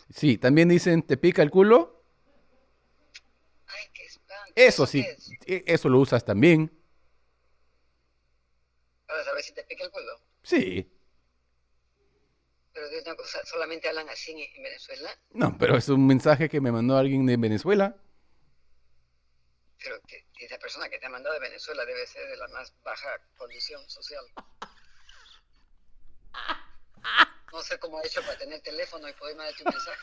Sí, 0.09 0.37
también 0.37 0.69
dicen, 0.69 1.03
¿te 1.03 1.17
pica 1.17 1.41
el 1.41 1.51
culo? 1.51 2.03
Ay, 3.67 3.89
qué 3.93 4.05
espanto. 4.05 4.53
Eso 4.55 4.85
sí, 4.85 5.01
es? 5.01 5.29
e- 5.45 5.63
eso 5.67 5.89
lo 5.89 5.99
usas 5.99 6.23
también. 6.23 6.71
Para 9.07 9.23
saber 9.25 9.43
si 9.43 9.53
te 9.53 9.63
pica 9.63 9.83
el 9.83 9.91
culo. 9.91 10.19
Sí. 10.43 10.89
Pero 12.73 12.89
de 12.89 13.01
una 13.01 13.15
cosa, 13.15 13.39
solamente 13.45 13.89
hablan 13.89 14.07
así 14.09 14.31
en 14.31 14.63
Venezuela. 14.63 15.09
No, 15.31 15.57
pero 15.57 15.75
es 15.75 15.89
un 15.89 16.07
mensaje 16.07 16.47
que 16.47 16.61
me 16.61 16.71
mandó 16.71 16.95
alguien 16.97 17.25
de 17.25 17.35
Venezuela. 17.35 17.97
Pero 19.83 19.99
que, 20.07 20.25
esa 20.39 20.57
persona 20.57 20.89
que 20.89 20.97
te 20.99 21.05
ha 21.05 21.09
mandado 21.09 21.33
de 21.33 21.41
Venezuela 21.41 21.85
debe 21.85 22.05
ser 22.05 22.27
de 22.27 22.35
la 22.37 22.47
más 22.49 22.73
baja 22.83 23.09
condición 23.37 23.81
social. 23.89 24.23
No 27.51 27.61
sé 27.61 27.79
cómo 27.79 27.99
ha 27.99 28.05
hecho 28.05 28.21
para 28.21 28.37
tener 28.37 28.61
teléfono 28.61 29.09
y 29.09 29.13
poder 29.13 29.35
mandarte 29.35 29.63
un 29.63 29.73
mensaje. 29.73 29.99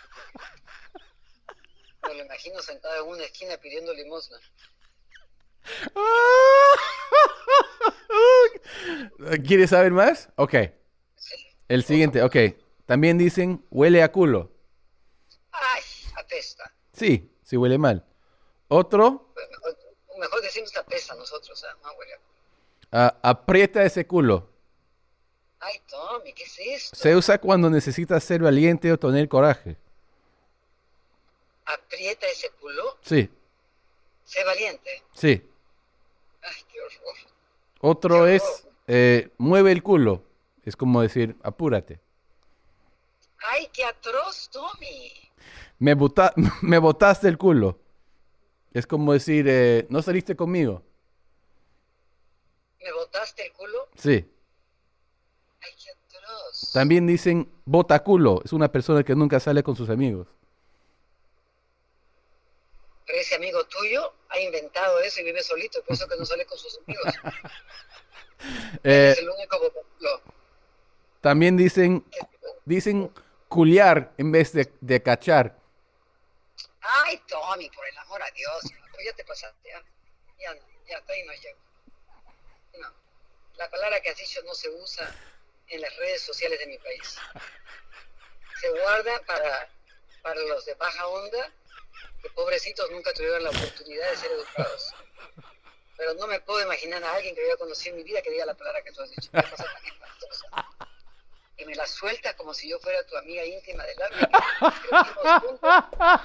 Me 2.03 2.15
lo 2.15 2.25
imagino 2.25 2.61
sentado 2.61 3.05
en 3.05 3.11
una 3.11 3.25
esquina 3.25 3.57
pidiendo 3.57 3.95
limosna. 3.95 4.39
¿Quieres 9.47 9.71
saber 9.71 9.93
más? 9.93 10.29
Ok. 10.37 10.55
El 11.69 11.85
siguiente, 11.85 12.23
ok. 12.23 12.37
También 12.87 13.19
dicen, 13.19 13.65
huele 13.71 14.03
a 14.03 14.11
culo. 14.11 14.51
¡Ay! 15.53 15.83
Apesta. 16.17 16.75
Sí, 16.93 17.31
sí 17.43 17.57
huele 17.57 17.79
mal. 17.79 18.05
Otro, 18.69 19.28
decimos 20.55 20.73
nosotros, 21.17 21.65
¿ah? 21.65 21.77
No 21.83 21.91
ah, 22.93 23.17
aprieta 23.23 23.83
ese 23.83 24.07
culo. 24.07 24.49
¡Ay, 25.61 25.81
Tommy! 25.89 26.33
¿Qué 26.33 26.45
es 26.45 26.59
esto? 26.59 26.97
Se 26.97 27.17
usa 27.17 27.39
cuando 27.39 27.69
necesitas 27.69 28.23
ser 28.23 28.43
valiente 28.43 28.93
o 28.93 28.99
tener 28.99 29.29
coraje. 29.29 29.77
Aprieta 31.65 32.27
ese 32.29 32.51
culo. 32.61 32.97
Sí, 33.03 33.29
Sé 34.25 34.45
valiente. 34.45 35.03
sí. 35.15 35.43
¡Ay, 36.43 36.63
qué 36.73 36.81
horror! 36.81 37.15
Otro 37.81 38.25
Qué 38.25 38.37
es, 38.37 38.67
eh, 38.87 39.31
mueve 39.39 39.73
el 39.73 39.83
culo. 39.83 40.23
Es 40.65 40.77
como 40.77 41.03
decir, 41.03 41.37
apúrate. 41.43 42.01
¡Ay, 43.51 43.69
qué 43.73 43.85
atroz, 43.85 44.49
Tommy! 44.51 45.13
Me, 45.79 45.95
bota- 45.95 46.33
me 46.63 46.79
botaste 46.79 47.29
el 47.29 47.39
culo. 47.39 47.79
Es 48.73 48.87
como 48.87 49.13
decir, 49.13 49.47
eh, 49.49 49.87
no 49.89 50.03
saliste 50.03 50.37
conmigo. 50.37 50.83
¿Me 52.83 52.93
botaste 52.93 53.47
el 53.47 53.53
culo? 53.53 53.89
Sí. 53.97 54.31
¡Ay, 55.61 55.71
qué 55.83 55.91
atroz! 55.91 56.73
También 56.73 57.07
dicen 57.07 57.51
bota 57.65 58.03
culo. 58.03 58.41
Es 58.45 58.53
una 58.53 58.71
persona 58.71 59.03
que 59.03 59.15
nunca 59.15 59.41
sale 59.41 59.63
con 59.63 59.75
sus 59.75 59.91
amigos. 59.91 60.29
Pero 63.07 63.21
ese 63.21 63.37
amigo 63.37 63.65
tuyo 63.65 64.13
ha 64.29 64.39
inventado 64.39 65.01
eso 65.01 65.21
y 65.23 65.25
vive 65.25 65.43
solito, 65.43 65.83
por 65.83 65.95
eso 65.95 66.07
que 66.07 66.17
no 66.17 66.27
sale 66.27 66.45
con 66.45 66.59
sus 66.59 66.79
amigos. 66.87 67.15
Eh, 68.85 69.11
es 69.11 69.19
el 69.19 69.29
único 69.29 69.59
botaculo. 69.59 70.23
también 71.21 71.57
dicen, 71.57 72.05
dicen 72.65 73.11
culiar 73.49 74.13
en 74.17 74.31
vez 74.31 74.53
de, 74.53 74.73
de 74.81 75.03
cachar. 75.03 75.58
¡Ay, 76.81 77.19
Tommy, 77.27 77.69
por 77.71 77.87
el 77.87 77.99
amor 77.99 78.23
a 78.23 78.31
Dios. 78.31 78.63
Ya 79.05 79.13
te 79.13 79.25
pasaste, 79.25 79.69
ya. 79.69 79.83
Ya 80.39 80.55
ya 80.89 80.99
hasta 80.99 81.13
ahí 81.13 81.25
no 81.25 81.33
llego. 81.35 81.59
No. 82.79 82.95
La 83.57 83.71
palabra 83.71 84.01
que 84.01 84.11
has 84.11 84.17
dicho 84.17 84.43
no 84.43 84.55
se 84.55 84.69
usa 84.71 85.15
en 85.69 85.81
las 85.81 85.95
redes 85.97 86.23
sociales 86.23 86.59
de 86.59 86.67
mi 86.67 86.79
país. 86.79 87.19
Se 88.61 88.71
guarda 88.71 89.21
para, 89.27 89.69
para 90.23 90.41
los 90.43 90.65
de 90.65 90.75
baja 90.75 91.07
onda, 91.07 91.53
que 92.23 92.31
pobrecitos 92.31 92.91
nunca 92.91 93.13
tuvieron 93.13 93.45
la 93.45 93.51
oportunidad 93.51 94.11
de 94.11 94.17
ser 94.17 94.33
educados. 94.33 94.95
Pero 95.97 96.15
no 96.15 96.27
me 96.27 96.41
puedo 96.41 96.63
imaginar 96.63 97.03
a 97.05 97.15
alguien 97.15 97.35
que 97.35 97.43
había 97.43 97.57
conocido 97.57 97.91
en 97.91 97.97
mi 97.99 98.05
vida 98.05 98.23
que 98.23 98.31
diga 98.31 98.47
la 98.47 98.55
palabra 98.55 98.83
que 98.83 98.93
tú 98.93 99.03
has 99.03 99.11
dicho. 99.11 99.31
Y 101.59 101.65
me 101.65 101.75
la 101.75 101.87
sueltas 101.87 102.35
como 102.37 102.55
si 102.55 102.69
yo 102.69 102.79
fuera 102.79 103.05
tu 103.07 103.17
amiga 103.17 103.45
íntima 103.45 103.85
del 103.85 104.01
alma. 104.03 104.29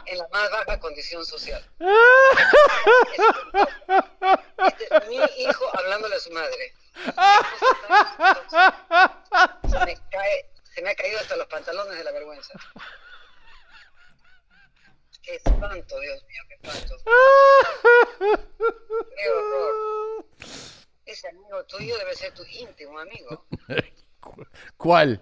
que 0.06 0.12
en 0.12 0.18
la 0.20 0.28
más 0.30 0.52
baja 0.52 0.80
condición 0.80 1.26
social. 1.26 1.68
Este 4.68 4.96
es 4.96 5.08
mi 5.08 5.18
hijo 5.44 5.78
hablándole 5.78 6.16
a 6.16 6.20
su 6.20 6.32
madre. 6.32 6.74
Se 9.70 9.86
me, 9.86 9.98
cae, 10.12 10.52
se 10.76 10.82
me 10.84 10.92
ha 10.92 10.96
caído 10.96 11.20
hasta 11.20 11.36
los 11.36 11.48
pantalones 11.48 11.98
de 11.98 12.04
la 12.04 12.12
vergüenza. 12.12 12.54
Qué 15.24 15.36
espanto, 15.36 16.00
Dios 16.00 16.24
mío, 16.26 16.42
qué 16.48 16.56
espanto. 16.56 16.96
Qué 19.16 19.30
horror. 19.30 20.26
Ese 21.06 21.28
amigo 21.30 21.66
tuyo 21.66 21.98
debe 21.98 22.16
ser 22.16 22.34
tu 22.34 22.44
íntimo 22.46 23.00
amigo. 23.00 23.46
Cu- 24.24 24.46
¿Cuál? 24.78 25.22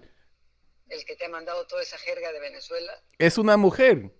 El 0.90 1.06
que 1.06 1.16
te 1.16 1.26
ha 1.26 1.30
mandado 1.30 1.66
toda 1.68 1.82
esa 1.82 1.98
jerga 1.98 2.32
de 2.32 2.40
Venezuela. 2.40 2.94
Es 3.18 3.38
una 3.38 3.58
mujer. 3.58 4.12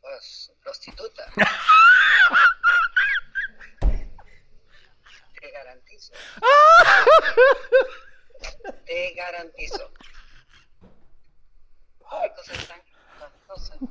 Pues, 0.00 0.52
prostituta. 0.62 1.26
Te 5.40 5.50
garantizo. 5.50 6.12
Te 8.86 9.14
garantizo. 9.14 9.92
Qué 12.10 12.66
tan. 12.66 12.80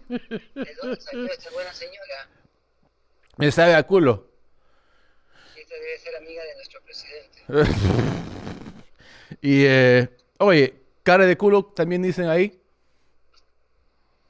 ¿De 0.09 0.75
dónde 0.81 1.01
salió 1.01 1.25
esta 1.31 1.49
buena 1.51 1.73
señora? 1.73 2.27
Me 3.37 3.51
sabe 3.51 3.75
a 3.75 3.83
culo. 3.83 4.27
Esta 5.55 5.75
debe 5.75 5.97
ser 5.99 6.15
amiga 6.17 6.43
de 6.43 6.55
nuestro 6.55 6.81
presidente. 6.81 7.43
y, 9.41 9.65
eh, 9.65 10.09
oye, 10.37 10.75
cara 11.03 11.25
de 11.25 11.37
culo 11.37 11.63
también 11.65 12.01
dicen 12.01 12.27
ahí. 12.27 12.59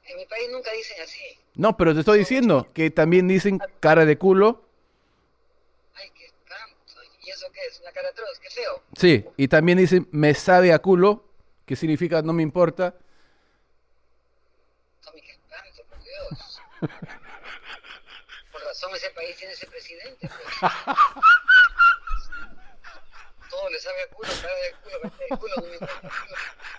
En 0.04 0.16
mi 0.16 0.26
país 0.26 0.48
nunca 0.50 0.72
dicen 0.72 0.96
así. 1.02 1.20
No, 1.54 1.76
pero 1.76 1.94
te 1.94 2.00
estoy 2.00 2.20
diciendo 2.20 2.68
que 2.72 2.90
también 2.90 3.28
dicen 3.28 3.60
cara 3.80 4.04
de 4.04 4.18
culo. 4.18 4.64
Ay, 5.94 6.10
qué 6.14 6.26
espanto. 6.26 6.94
¿Y 7.22 7.30
eso 7.30 7.46
qué 7.52 7.60
es? 7.68 7.80
¿Una 7.80 7.92
cara 7.92 8.08
atroz? 8.08 8.38
Qué 8.40 8.50
feo. 8.50 8.82
Sí, 8.96 9.24
y 9.36 9.48
también 9.48 9.78
dicen 9.78 10.08
me 10.12 10.34
sabe 10.34 10.72
a 10.72 10.78
culo, 10.78 11.24
que 11.66 11.76
significa 11.76 12.22
no 12.22 12.32
me 12.32 12.42
importa. 12.42 12.94
Tommy, 15.04 15.20
qué 15.22 15.32
espanto, 15.32 15.84
por 15.88 16.02
Dios. 16.02 16.60
Por 18.52 18.62
razón 18.62 18.90
ese 18.94 19.10
país 19.10 19.36
tiene 19.36 19.52
ese 19.52 19.66
presidente. 19.66 20.28
Pues. 20.28 20.72
Le 23.70 23.78
sabe 23.78 24.02
a 24.02 24.06
culo, 24.08 24.28
cara 24.42 24.54
de 24.56 24.72
culo, 24.82 24.98
de 25.00 25.10
culo, 25.38 25.54
no 25.56 25.62
me 25.66 25.74
importa. 25.74 26.00
culo. 26.00 26.10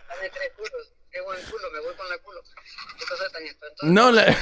Dame 0.09 0.29
tres 0.29 0.51
culos, 0.57 0.91
qué 1.11 1.21
buen 1.21 1.41
culo, 1.45 1.71
me 1.71 1.79
voy 1.79 1.95
con 1.95 2.09
la 2.09 2.17
culo. 2.19 2.43
Qué 2.99 3.05
cosa 3.05 3.29
tan 3.29 3.43
espantosa. 3.45 3.87
No, 3.87 4.11
la... 4.11 4.25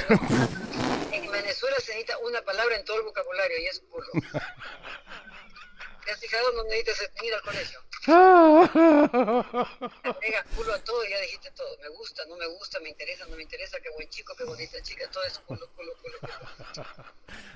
En 1.12 1.28
Venezuela 1.30 1.76
se 1.80 1.92
necesita 1.92 2.18
una 2.18 2.40
palabra 2.42 2.76
en 2.76 2.84
todo 2.84 2.96
el 2.98 3.02
vocabulario 3.04 3.58
y 3.58 3.66
es 3.66 3.80
culo. 3.80 4.06
¿Te 6.04 6.12
has 6.12 6.20
fijado 6.20 6.52
dónde 6.52 6.76
necesitas 6.76 7.24
ir 7.24 7.34
al 7.34 7.42
colegio? 7.42 7.80
Le 10.04 10.14
pegas 10.14 10.44
culo 10.56 10.72
a 10.72 10.78
todo 10.84 11.04
y 11.04 11.10
ya 11.10 11.20
dijiste 11.20 11.50
todo. 11.52 11.76
Me 11.78 11.88
gusta, 11.88 12.24
no 12.26 12.36
me 12.36 12.46
gusta, 12.46 12.78
me 12.80 12.88
interesa, 12.90 13.26
no 13.26 13.36
me 13.36 13.42
interesa, 13.42 13.78
qué 13.80 13.90
buen 13.90 14.08
chico, 14.08 14.34
qué 14.36 14.44
bonita 14.44 14.80
chica, 14.82 15.08
todo 15.10 15.24
es 15.24 15.38
culo, 15.40 15.68
culo, 15.76 15.92
culo, 16.00 16.18
culo. 16.20 16.32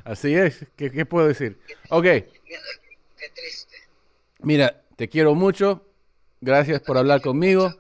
Así 0.05 0.35
es, 0.37 0.67
¿qué, 0.77 0.91
qué 0.93 1.07
puedo 1.07 1.27
decir? 1.29 1.59
Ok, 1.91 2.05
Qué 2.05 3.29
triste. 3.35 3.89
mira, 4.41 4.83
te 4.97 5.09
quiero 5.09 5.35
mucho. 5.35 5.87
Gracias 6.41 6.81
por 6.83 6.99
hablar 6.99 7.21
conmigo. 7.23 7.73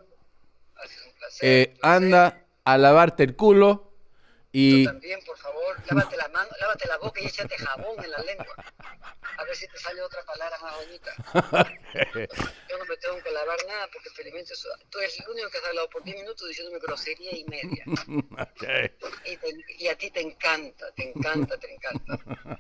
Eh, 1.41 1.75
anda 1.83 2.45
a 2.65 2.79
lavarte 2.79 3.23
el 3.25 3.35
culo 3.37 3.91
Tú 4.55 4.61
y 4.61 4.85
también, 4.85 5.19
por 5.27 5.37
favor, 5.37 5.77
lávate 5.91 6.17
la 6.17 6.29
mano, 6.29 6.49
lávate 6.61 6.87
la 6.87 6.97
boca 6.99 7.21
y 7.21 7.27
échate 7.27 7.57
jabón 7.59 8.03
en 8.05 8.11
la 8.13 8.19
lengua. 8.19 8.55
A 9.37 9.43
ver 9.45 9.57
si 9.57 9.67
te 9.67 9.77
sale 9.79 10.01
otra 10.01 10.23
palabra 10.25 10.57
más 10.63 10.75
bonita. 10.77 11.13
Yo 12.71 12.79
no 12.79 12.85
me 12.85 12.97
tengo 12.99 13.21
que 13.21 13.33
lavar 13.33 13.59
nada 13.67 13.89
porque 13.93 14.11
felizmente 14.11 14.53
eso- 14.53 14.69
tú 14.91 15.01
eres 15.01 15.19
el 15.19 15.29
único 15.29 15.51
que 15.51 15.59
has 15.59 15.65
hablado 15.65 15.91
por 15.91 16.05
10 16.05 16.17
minutos 16.19 16.47
diciéndome 16.49 16.79
grosería 16.79 17.37
y 17.37 17.45
media. 17.47 17.85
Ok. 18.41 18.63
Y, 19.27 19.37
te- 19.39 19.65
y 19.77 19.89
a 19.89 19.99
ti 19.99 20.11
te 20.13 20.21
encanta, 20.21 20.87
te 20.93 21.11
encanta, 21.11 21.59
te 21.59 21.75
encanta. 21.75 22.19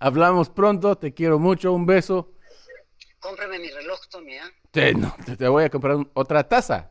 hablamos 0.00 0.48
pronto. 0.48 0.96
Te 0.96 1.12
quiero 1.12 1.38
mucho. 1.38 1.72
Un 1.72 1.84
beso. 1.84 2.32
Cómprame 3.24 3.58
mi 3.58 3.70
reloj, 3.70 3.98
Tommy, 4.10 4.36
¿ah? 4.36 4.50
Te, 4.70 4.92
no, 4.92 5.16
te, 5.38 5.48
voy 5.48 5.64
a 5.64 5.70
comprar 5.70 5.96
un- 5.96 6.10
otra 6.12 6.46
taza. 6.46 6.90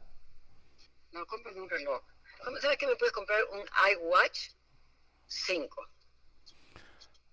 No, 1.11 1.23
cómprame 1.27 1.61
un 1.61 1.69
reloj. 1.69 2.01
¿Sabes 2.59 2.75
qué 2.79 2.87
me 2.87 2.95
puedes 2.95 3.13
comprar? 3.13 3.39
Un 3.51 3.61
iWatch 3.91 4.39
5. 5.27 5.87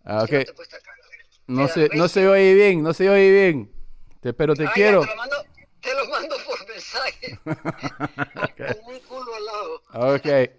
Ah, 0.04 0.22
ok. 0.22 0.28
Si 0.28 0.34
no 0.36 0.44
te 0.44 0.52
cuesta 0.52 0.78
caro. 0.80 1.02
No 1.46 1.66
se, 1.68 1.88
no 1.96 2.08
se 2.08 2.28
oye 2.28 2.52
bien, 2.54 2.82
no 2.82 2.92
se 2.92 3.08
oye 3.08 3.30
bien. 3.32 3.72
Te- 4.20 4.34
pero 4.34 4.54
te 4.54 4.64
ya, 4.64 4.72
quiero. 4.72 5.00
te, 5.00 5.06
lo 5.06 5.16
mando, 5.16 5.36
te 5.80 5.94
lo 5.94 6.06
mando 6.10 6.36
por 6.44 6.68
mensaje. 6.68 7.38
Con 8.74 8.94
un 8.94 9.00
culo 9.00 9.34
al 9.34 9.44
lado. 9.46 10.14
Ok. 10.14 10.50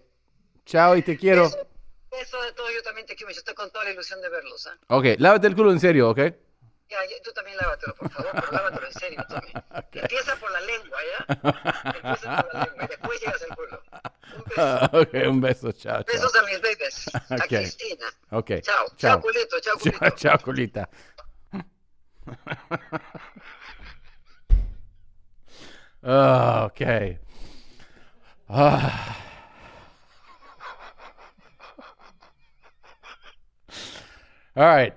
Chao 0.66 0.98
y 0.98 1.04
te 1.04 1.16
quiero. 1.16 1.46
Eso, 1.46 1.68
eso 2.20 2.42
de 2.42 2.54
todo, 2.54 2.72
yo 2.72 2.82
también 2.82 3.06
te 3.06 3.16
quiero. 3.16 3.32
Yo 3.32 3.38
estoy 3.38 3.54
con 3.54 3.70
toda 3.72 3.84
la 3.86 3.92
ilusión 3.92 4.20
de 4.20 4.30
verlos. 4.30 4.66
¿ah? 4.66 4.78
Ok, 4.88 5.06
lávate 5.20 5.46
el 5.46 5.56
culo 5.56 5.72
en 5.72 5.80
serio, 5.80 6.10
¿ok? 6.10 6.20
Ya, 6.92 6.98
tú 7.24 7.32
también 7.32 7.56
lávatelo, 7.56 7.96
por 7.96 8.12
favor, 8.12 8.32
pero 8.34 8.52
lávatelo 8.52 8.86
en 8.88 8.94
serio, 8.94 9.26
Tommy. 9.30 9.54
Empieza 9.94 10.36
por 10.36 10.52
la 10.52 10.60
lengua, 10.60 11.00
¿ya? 11.10 11.26
Empieza 11.96 12.42
por 12.44 12.54
la 12.54 12.66
lengua 12.66 12.84
y 12.84 12.88
después 12.88 13.22
llegas 13.22 13.42
al 13.44 13.56
culo. 13.56 13.82
Un 14.36 14.44
beso. 14.44 14.90
Ok, 15.00 15.14
un 15.30 15.42
beso. 15.42 15.72
Chao, 15.72 16.04
chao. 16.04 16.14
Besos 16.14 16.36
a 16.36 16.44
mis 16.44 16.60
bebés. 16.62 17.08
A 17.30 17.36
Ok. 17.36 17.48
Cristina. 17.48 18.08
Ok. 18.32 18.50
Chao. 18.62 18.88
Chao. 18.88 18.96
Chao, 18.98 19.22
culito. 19.22 19.60
Chao, 19.62 19.78
culito. 19.78 20.00
Chao, 20.00 20.16
chao, 20.16 20.38
culita. 20.40 20.90
Ok. 26.04 26.82
Ah. 28.50 29.18
All 34.56 34.66
right. 34.66 34.94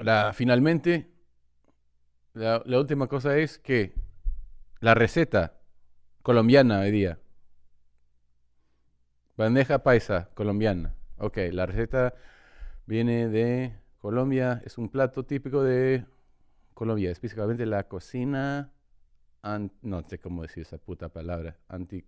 La, 0.00 0.32
finalmente, 0.32 1.10
la, 2.32 2.62
última 2.64 3.06
cosa 3.06 3.36
es 3.36 3.58
que 3.58 3.94
la 4.80 4.94
receta 4.94 5.60
colombiana 6.22 6.80
hoy 6.80 6.90
día. 6.90 7.18
Bandeja 9.36 9.82
paisa 9.82 10.30
colombiana. 10.34 10.94
Ok, 11.18 11.36
la 11.52 11.66
receta 11.66 12.14
viene 12.86 13.28
de 13.28 13.74
Colombia. 13.98 14.62
Es 14.64 14.78
un 14.78 14.88
plato 14.88 15.24
típico 15.26 15.62
de 15.62 16.06
Colombia, 16.72 17.10
específicamente 17.10 17.66
la 17.66 17.86
cocina. 17.86 18.72
an- 19.42 19.72
no 19.82 20.02
sé 20.08 20.18
cómo 20.18 20.42
decir 20.42 20.62
esa 20.62 20.78
puta 20.78 21.10
palabra. 21.10 21.58
Anti. 21.68 22.02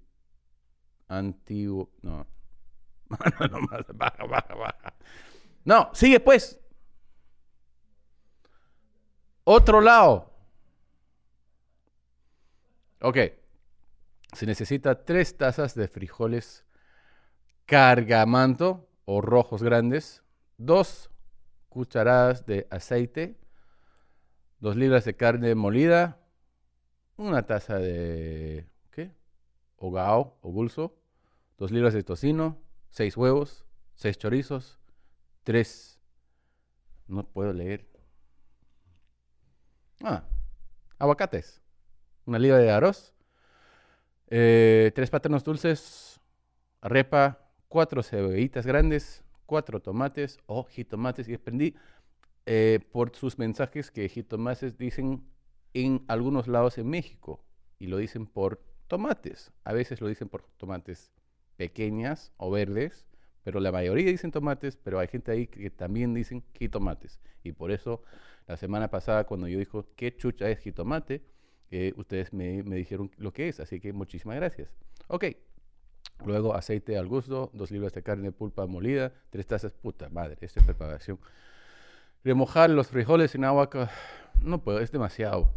Antiguo. 1.09 1.91
No. 2.01 2.27
no, 3.51 3.59
baja, 3.95 4.25
baja, 4.25 4.55
baja. 4.55 4.95
No, 5.65 5.91
sigue 5.93 6.19
pues. 6.21 6.62
Otro 9.45 9.81
lado. 9.81 10.31
Ok. 13.01 13.17
Se 14.33 14.47
necesita 14.47 15.05
tres 15.05 15.37
tazas 15.37 15.75
de 15.75 15.89
frijoles 15.89 16.65
cargamanto 17.67 18.89
o 19.05 19.21
rojos 19.21 19.63
grandes, 19.63 20.23
dos 20.57 21.11
cucharadas 21.69 22.47
de 22.47 22.67
aceite, 22.71 23.39
dos 24.61 24.77
libras 24.77 25.05
de 25.05 25.17
carne 25.17 25.55
molida, 25.55 26.19
una 27.17 27.47
taza 27.47 27.79
de 27.79 28.67
¿qué? 28.91 29.11
Hogao 29.77 30.39
o 30.41 30.51
gulso, 30.51 30.95
dos 31.59 31.71
libras 31.71 31.95
de 31.95 32.05
tocino, 32.05 32.59
seis 32.91 33.17
huevos, 33.17 33.67
seis 33.95 34.17
chorizos, 34.19 34.79
tres 35.43 35.99
no 37.07 37.25
puedo 37.25 37.53
leer. 37.53 37.92
Ah, 40.05 40.25
aguacates, 40.99 41.63
una 42.27 42.39
libra 42.39 42.59
de 42.59 42.71
arroz, 42.73 43.15
eh, 44.27 44.91
tres 44.97 45.11
plátanos 45.11 45.45
dulces, 45.45 46.21
arepa, 46.81 47.39
cuatro 47.69 48.03
cebollitas 48.03 48.67
grandes, 48.67 49.23
cuatro 49.47 49.81
tomates 49.81 50.41
o 50.47 50.65
jitomates. 50.65 51.29
Y 51.29 51.35
aprendí 51.35 51.77
eh, 52.47 52.81
por 52.91 53.15
sus 53.15 53.39
mensajes 53.39 53.93
que 53.93 54.09
jitomates 54.09 54.77
dicen 54.77 55.25
en 55.73 56.05
algunos 56.09 56.49
lados 56.49 56.79
en 56.79 56.89
México 56.89 57.45
y 57.79 57.87
lo 57.87 57.97
dicen 57.97 58.27
por 58.27 58.61
tomates. 58.89 59.53
A 59.63 59.73
veces 59.73 60.01
lo 60.01 60.09
dicen 60.09 60.29
por 60.29 60.43
tomates 60.57 61.13
pequeñas 61.57 62.33
o 62.39 62.51
verdes, 62.51 63.07
pero 63.45 63.61
la 63.61 63.73
mayoría 63.73 64.11
dicen 64.11 64.31
tomates, 64.31 64.77
pero 64.77 64.99
hay 64.99 65.09
gente 65.09 65.33
ahí 65.33 65.47
que 65.47 65.71
también 65.71 66.15
dicen 66.15 66.43
jitomates. 66.59 67.21
Y 67.43 67.53
por 67.53 67.71
eso 67.71 68.03
la 68.47 68.57
semana 68.57 68.89
pasada 68.89 69.25
cuando 69.25 69.49
yo 69.49 69.59
dijo 69.59 69.87
qué 69.97 70.17
chucha 70.17 70.49
es 70.49 70.61
jitomate, 70.61 71.23
eh, 71.71 71.93
ustedes 71.97 72.33
me, 72.33 72.63
me 72.63 72.77
dijeron 72.77 73.11
lo 73.17 73.33
que 73.33 73.49
es, 73.49 73.61
así 73.61 73.81
que 73.81 73.93
muchísimas 73.93 74.37
gracias. 74.37 74.71
Ok, 75.09 75.25
Luego 76.25 76.55
aceite 76.55 76.97
al 76.97 77.09
gusto, 77.09 77.51
dos 77.53 77.71
libras 77.71 77.93
de 77.93 78.03
carne 78.03 78.31
pulpa 78.31 78.67
molida, 78.67 79.13
tres 79.31 79.47
tazas, 79.47 79.73
puta 79.73 80.09
madre, 80.09 80.39
esta 80.41 80.61
es 80.61 80.67
preparación. 80.67 81.19
Remojar 82.23 82.71
los 82.71 82.89
frijoles 82.89 83.35
en 83.35 83.45
agua, 83.45 83.69
no 84.41 84.63
puedo, 84.63 84.79
es 84.79 84.93
demasiado. 84.93 85.53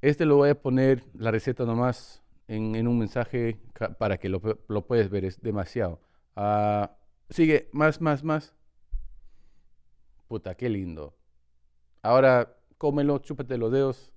Este 0.00 0.24
lo 0.24 0.36
voy 0.36 0.50
a 0.50 0.54
poner, 0.54 1.04
la 1.14 1.30
receta 1.30 1.64
nomás, 1.64 2.22
en, 2.48 2.74
en 2.74 2.88
un 2.88 2.98
mensaje 2.98 3.58
para 3.98 4.16
que 4.18 4.28
lo, 4.28 4.40
lo 4.68 4.86
ver, 4.88 5.24
es 5.24 5.40
demasiado. 5.42 6.00
Ah, 6.36 6.96
sigue, 7.30 7.68
más, 7.72 8.00
más, 8.00 8.22
más. 8.24 8.54
Puta, 10.28 10.54
qué 10.54 10.68
lindo. 10.68 11.14
Ahora, 12.02 12.56
cómelo, 12.78 13.18
chúpate 13.18 13.58
los 13.58 13.70
dedos. 13.72 14.12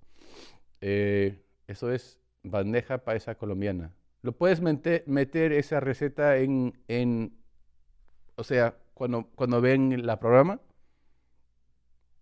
Eh, 0.82 1.44
eso 1.68 1.92
es 1.92 2.20
bandeja 2.44 3.00
paisa 3.00 3.36
colombiana. 3.36 3.94
Lo 4.22 4.32
puedes 4.32 4.62
mete- 4.62 5.04
meter 5.08 5.52
esa 5.52 5.80
receta 5.80 6.38
en, 6.38 6.82
en 6.88 7.38
o 8.36 8.44
sea, 8.44 8.78
cuando, 8.94 9.28
cuando 9.36 9.62
ven 9.62 10.06
la 10.06 10.20
programa. 10.20 10.60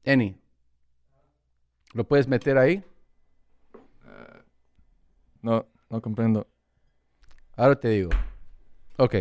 Eni, 0.03 0.35
¿lo 1.93 2.03
puedes 2.05 2.27
meter 2.27 2.57
ahí? 2.57 2.83
No, 5.41 5.65
no 5.89 6.01
comprendo. 6.01 6.47
Ahora 7.55 7.79
te 7.79 7.89
digo. 7.89 8.09
Ok. 8.97 9.15